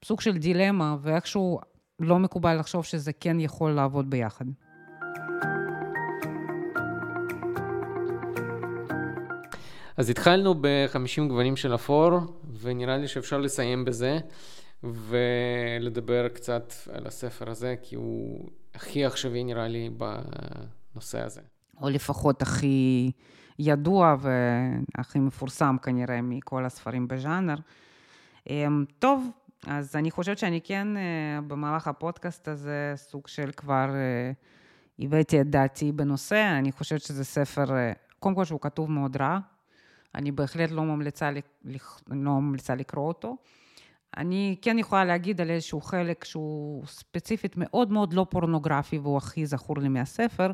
[0.05, 1.59] סוג של דילמה, ואיכשהו
[2.01, 4.45] לא מקובל לחשוב שזה כן יכול לעבוד ביחד.
[9.97, 12.19] אז התחלנו ב-50 גוונים של אפור,
[12.61, 14.19] ונראה לי שאפשר לסיים בזה,
[14.83, 19.89] ולדבר קצת על הספר הזה, כי הוא הכי עכשווי נראה לי
[20.93, 21.41] בנושא הזה.
[21.81, 23.11] או לפחות הכי
[23.59, 27.55] ידוע והכי מפורסם כנראה מכל הספרים בז'אנר.
[28.49, 29.29] אמ, טוב,
[29.67, 34.31] אז אני חושבת שאני כן אה, במהלך הפודקאסט הזה סוג של כבר אה,
[34.99, 36.55] הבאתי את דעתי בנושא.
[36.59, 39.39] אני חושבת שזה ספר, אה, קודם כל שהוא כתוב מאוד רע,
[40.15, 41.31] אני בהחלט לא ממליצה,
[42.07, 43.37] לא ממליצה לקרוא אותו.
[44.17, 49.45] אני כן יכולה להגיד על איזשהו חלק שהוא ספציפית מאוד מאוד לא פורנוגרפי והוא הכי
[49.45, 50.51] זכור לי מהספר,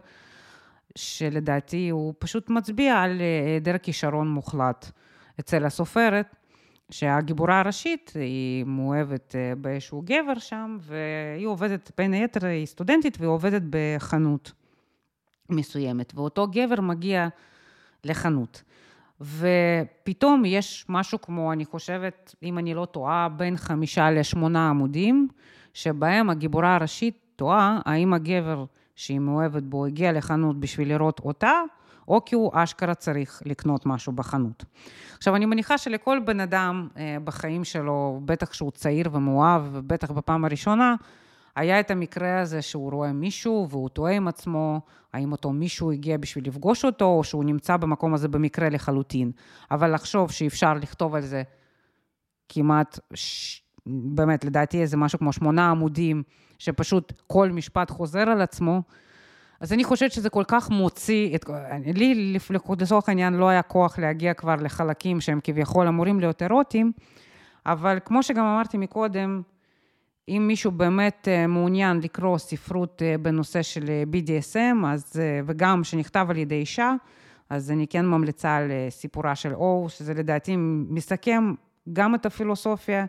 [0.95, 4.91] שלדעתי הוא פשוט מצביע על היעדר כישרון מוחלט
[5.39, 6.35] אצל הסופרת,
[6.91, 13.29] שהגיבורה הראשית היא מאוהבת אה, באיזשהו גבר שם, והיא עובדת, בין היתר היא סטודנטית והיא
[13.29, 14.51] עובדת בחנות
[15.49, 17.27] מסוימת, ואותו גבר מגיע
[18.03, 18.63] לחנות.
[19.21, 25.27] ופתאום יש משהו כמו, אני חושבת, אם אני לא טועה, בין חמישה לשמונה עמודים,
[25.73, 28.65] שבהם הגיבורה הראשית טועה האם הגבר
[28.95, 31.61] שהיא מאוהבת בו הגיע לחנות בשביל לראות אותה,
[32.07, 34.65] או כי הוא אשכרה צריך לקנות משהו בחנות.
[35.17, 40.45] עכשיו, אני מניחה שלכל בן אדם אה, בחיים שלו, בטח שהוא צעיר ומאוהב, ובטח בפעם
[40.45, 40.95] הראשונה,
[41.55, 44.81] היה את המקרה הזה שהוא רואה מישהו והוא תוהה עם עצמו,
[45.13, 49.31] האם אותו מישהו הגיע בשביל לפגוש אותו, או שהוא נמצא במקום הזה במקרה לחלוטין.
[49.71, 51.43] אבל לחשוב שאפשר לכתוב על זה
[52.49, 53.61] כמעט, ש...
[53.89, 56.23] באמת, לדעתי איזה משהו כמו שמונה עמודים,
[56.59, 58.81] שפשוט כל משפט חוזר על עצמו,
[59.59, 61.45] אז אני חושבת שזה כל כך מוציא, את,
[61.95, 62.37] לי
[62.79, 66.91] לצורך העניין לא היה כוח להגיע כבר לחלקים שהם כביכול אמורים להיות אירוטיים,
[67.65, 69.41] אבל כמו שגם אמרתי מקודם,
[70.29, 76.27] אם מישהו באמת אה, מעוניין לקרוא ספרות אה, בנושא של אה, BDSM, אז, וגם שנכתב
[76.29, 76.93] על ידי אישה,
[77.49, 80.55] אז אני כן ממליצה על סיפורה של אור, שזה לדעתי
[80.89, 81.53] מסכם
[81.93, 83.05] גם את הפילוסופיה,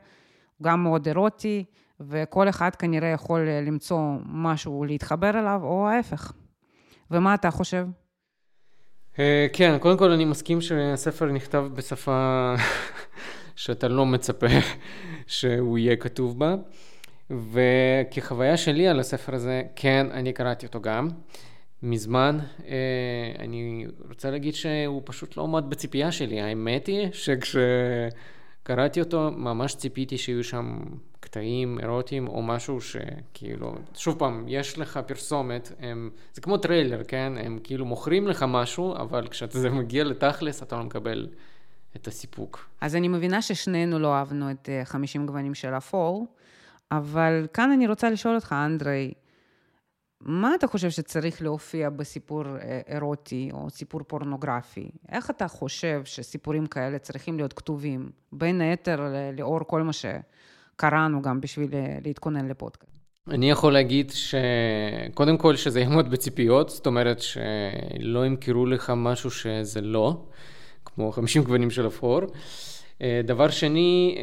[0.62, 1.64] גם מאוד אירוטי,
[2.01, 6.32] וכל אחד כנראה יכול למצוא משהו להתחבר אליו, או ההפך.
[7.11, 7.86] ומה אתה חושב?
[9.53, 12.55] כן, קודם כל אני מסכים שהספר נכתב בשפה
[13.57, 14.46] שאתה לא מצפה
[15.26, 16.55] שהוא יהיה כתוב בה.
[17.30, 21.09] וכחוויה שלי על הספר הזה, כן, אני קראתי אותו גם,
[21.82, 22.38] מזמן.
[22.68, 26.40] אה, אני רוצה להגיד שהוא פשוט לא עמד בציפייה שלי.
[26.40, 28.16] האמת היא שכשקראתי
[28.69, 30.79] קראתי אותו, ממש ציפיתי שיהיו שם
[31.21, 37.33] קטעים אירוטיים או משהו שכאילו, שוב פעם, יש לך פרסומת, הם, זה כמו טריילר, כן?
[37.45, 41.29] הם כאילו מוכרים לך משהו, אבל כשזה מגיע לתכלס אתה לא מקבל
[41.97, 42.69] את הסיפוק.
[42.81, 46.27] אז אני מבינה ששנינו לא אהבנו את 50 אה, גוונים של אפור,
[46.93, 49.12] אבל כאן אני רוצה לשאול אותך, אנדרי,
[50.21, 54.91] מה אתה חושב שצריך להופיע בסיפור אה, אירוטי או סיפור פורנוגרפי?
[55.12, 58.11] איך אתה חושב שסיפורים כאלה צריכים להיות כתובים?
[58.33, 59.01] בין היתר,
[59.39, 62.93] לאור כל מה שקראנו גם בשביל אה, להתכונן לפודקאסט.
[63.31, 69.81] אני יכול להגיד שקודם כל שזה יעמוד בציפיות, זאת אומרת שלא ימכרו לך משהו שזה
[69.81, 70.27] לא,
[70.85, 72.21] כמו 50 גוונים של אפור.
[73.03, 74.19] אה, דבר שני,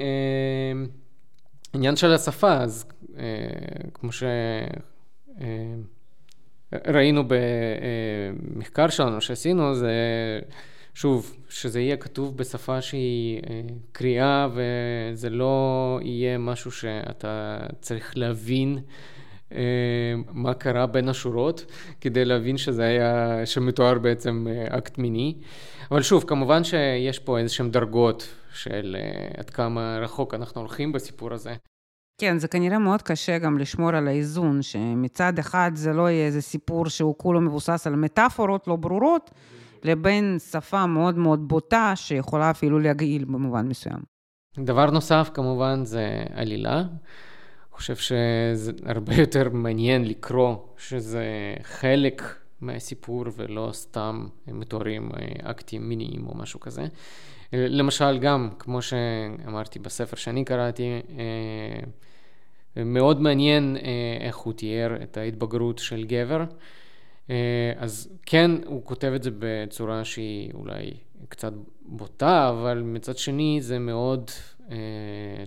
[1.73, 2.85] עניין של השפה, אז
[3.93, 4.23] כמו ש...
[6.87, 9.91] ראינו במחקר שלנו שעשינו, זה
[10.95, 13.61] שוב, שזה יהיה כתוב בשפה שהיא אה,
[13.91, 18.79] קריאה וזה לא יהיה משהו שאתה צריך להבין
[19.51, 21.65] אה, מה קרה בין השורות
[22.01, 25.35] כדי להבין שזה היה, שמתואר בעצם אה, אקט מיני.
[25.91, 28.95] אבל שוב, כמובן שיש פה איזה שהן דרגות של
[29.37, 31.53] עד כמה רחוק אנחנו הולכים בסיפור הזה.
[32.17, 36.41] כן, זה כנראה מאוד קשה גם לשמור על האיזון, שמצד אחד זה לא יהיה איזה
[36.41, 39.31] סיפור שהוא כולו מבוסס על מטאפורות לא ברורות,
[39.83, 43.99] לבין שפה מאוד מאוד בוטה, שיכולה אפילו להגעיל במובן מסוים.
[44.59, 46.79] דבר נוסף, כמובן, זה עלילה.
[46.79, 46.87] אני
[47.71, 51.23] חושב שזה הרבה יותר מעניין לקרוא שזה
[51.61, 52.23] חלק
[52.61, 55.09] מהסיפור ולא סתם מתוארים
[55.43, 56.85] אקטים מיניים או משהו כזה.
[57.57, 61.01] למשל, גם, כמו שאמרתי בספר שאני קראתי,
[62.77, 66.43] אה, מאוד מעניין אה, איך הוא תיאר את ההתבגרות של גבר.
[67.29, 70.91] אה, אז כן, הוא כותב את זה בצורה שהיא אולי
[71.29, 74.31] קצת בוטה, אבל מצד שני זה מאוד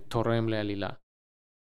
[0.09, 0.89] תורם לעלילה.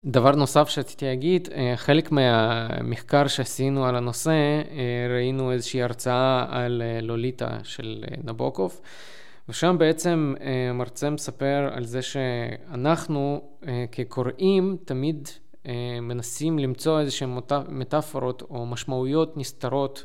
[0.04, 4.62] דבר נוסף שרציתי להגיד, חלק מהמחקר שעשינו על הנושא,
[5.10, 8.80] ראינו איזושהי הרצאה על לוליטה של נבוקוב.
[9.48, 15.28] ושם בעצם אה, מרצה מספר על זה שאנחנו אה, כקוראים תמיד
[15.66, 17.38] אה, מנסים למצוא איזה שהן
[17.68, 20.04] מטאפורות או משמעויות נסתרות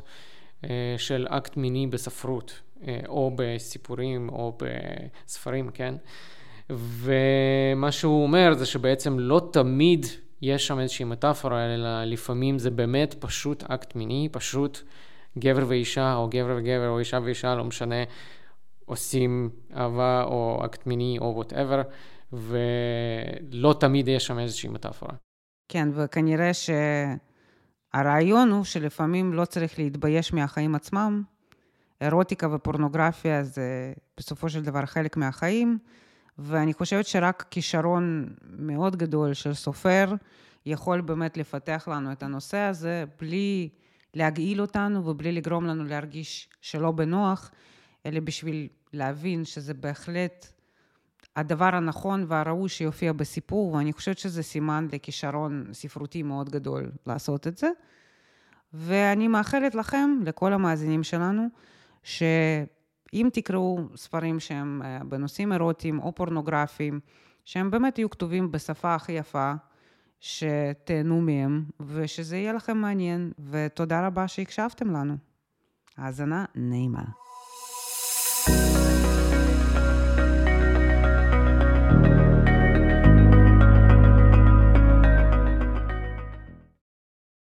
[0.96, 2.60] של אקט מיני בספרות,
[3.08, 5.94] או בסיפורים או בספרים, כן?
[6.70, 10.06] ומה שהוא אומר זה שבעצם לא תמיד
[10.42, 14.82] יש שם איזושהי מטאפורה, אלא לפעמים זה באמת פשוט אקט מיני, פשוט
[15.38, 18.04] גבר ואישה, או גבר וגבר, או אישה ואישה, לא משנה.
[18.88, 21.82] עושים אהבה או אקט מיני או whatever,
[22.32, 25.14] ולא תמיד יש שם איזושהי מטאפורה.
[25.68, 26.50] כן, וכנראה
[27.94, 31.22] שהרעיון הוא שלפעמים לא צריך להתבייש מהחיים עצמם.
[32.00, 35.78] אירוטיקה ופורנוגרפיה זה בסופו של דבר חלק מהחיים,
[36.38, 40.14] ואני חושבת שרק כישרון מאוד גדול של סופר
[40.66, 43.68] יכול באמת לפתח לנו את הנושא הזה בלי
[44.14, 47.50] להגעיל אותנו ובלי לגרום לנו להרגיש שלא בנוח,
[48.06, 50.46] אלא בשביל להבין שזה בהחלט
[51.36, 57.56] הדבר הנכון והראוי שיופיע בסיפור, ואני חושבת שזה סימן לכישרון ספרותי מאוד גדול לעשות את
[57.56, 57.70] זה.
[58.72, 61.46] ואני מאחלת לכם, לכל המאזינים שלנו,
[62.02, 67.00] שאם תקראו ספרים שהם אה, בנושאים אירוטיים או פורנוגרפיים,
[67.44, 69.52] שהם באמת יהיו כתובים בשפה הכי יפה,
[70.20, 75.16] שתהנו מהם, ושזה יהיה לכם מעניין, ותודה רבה שהקשבתם לנו.
[75.96, 77.04] האזנה נעימה.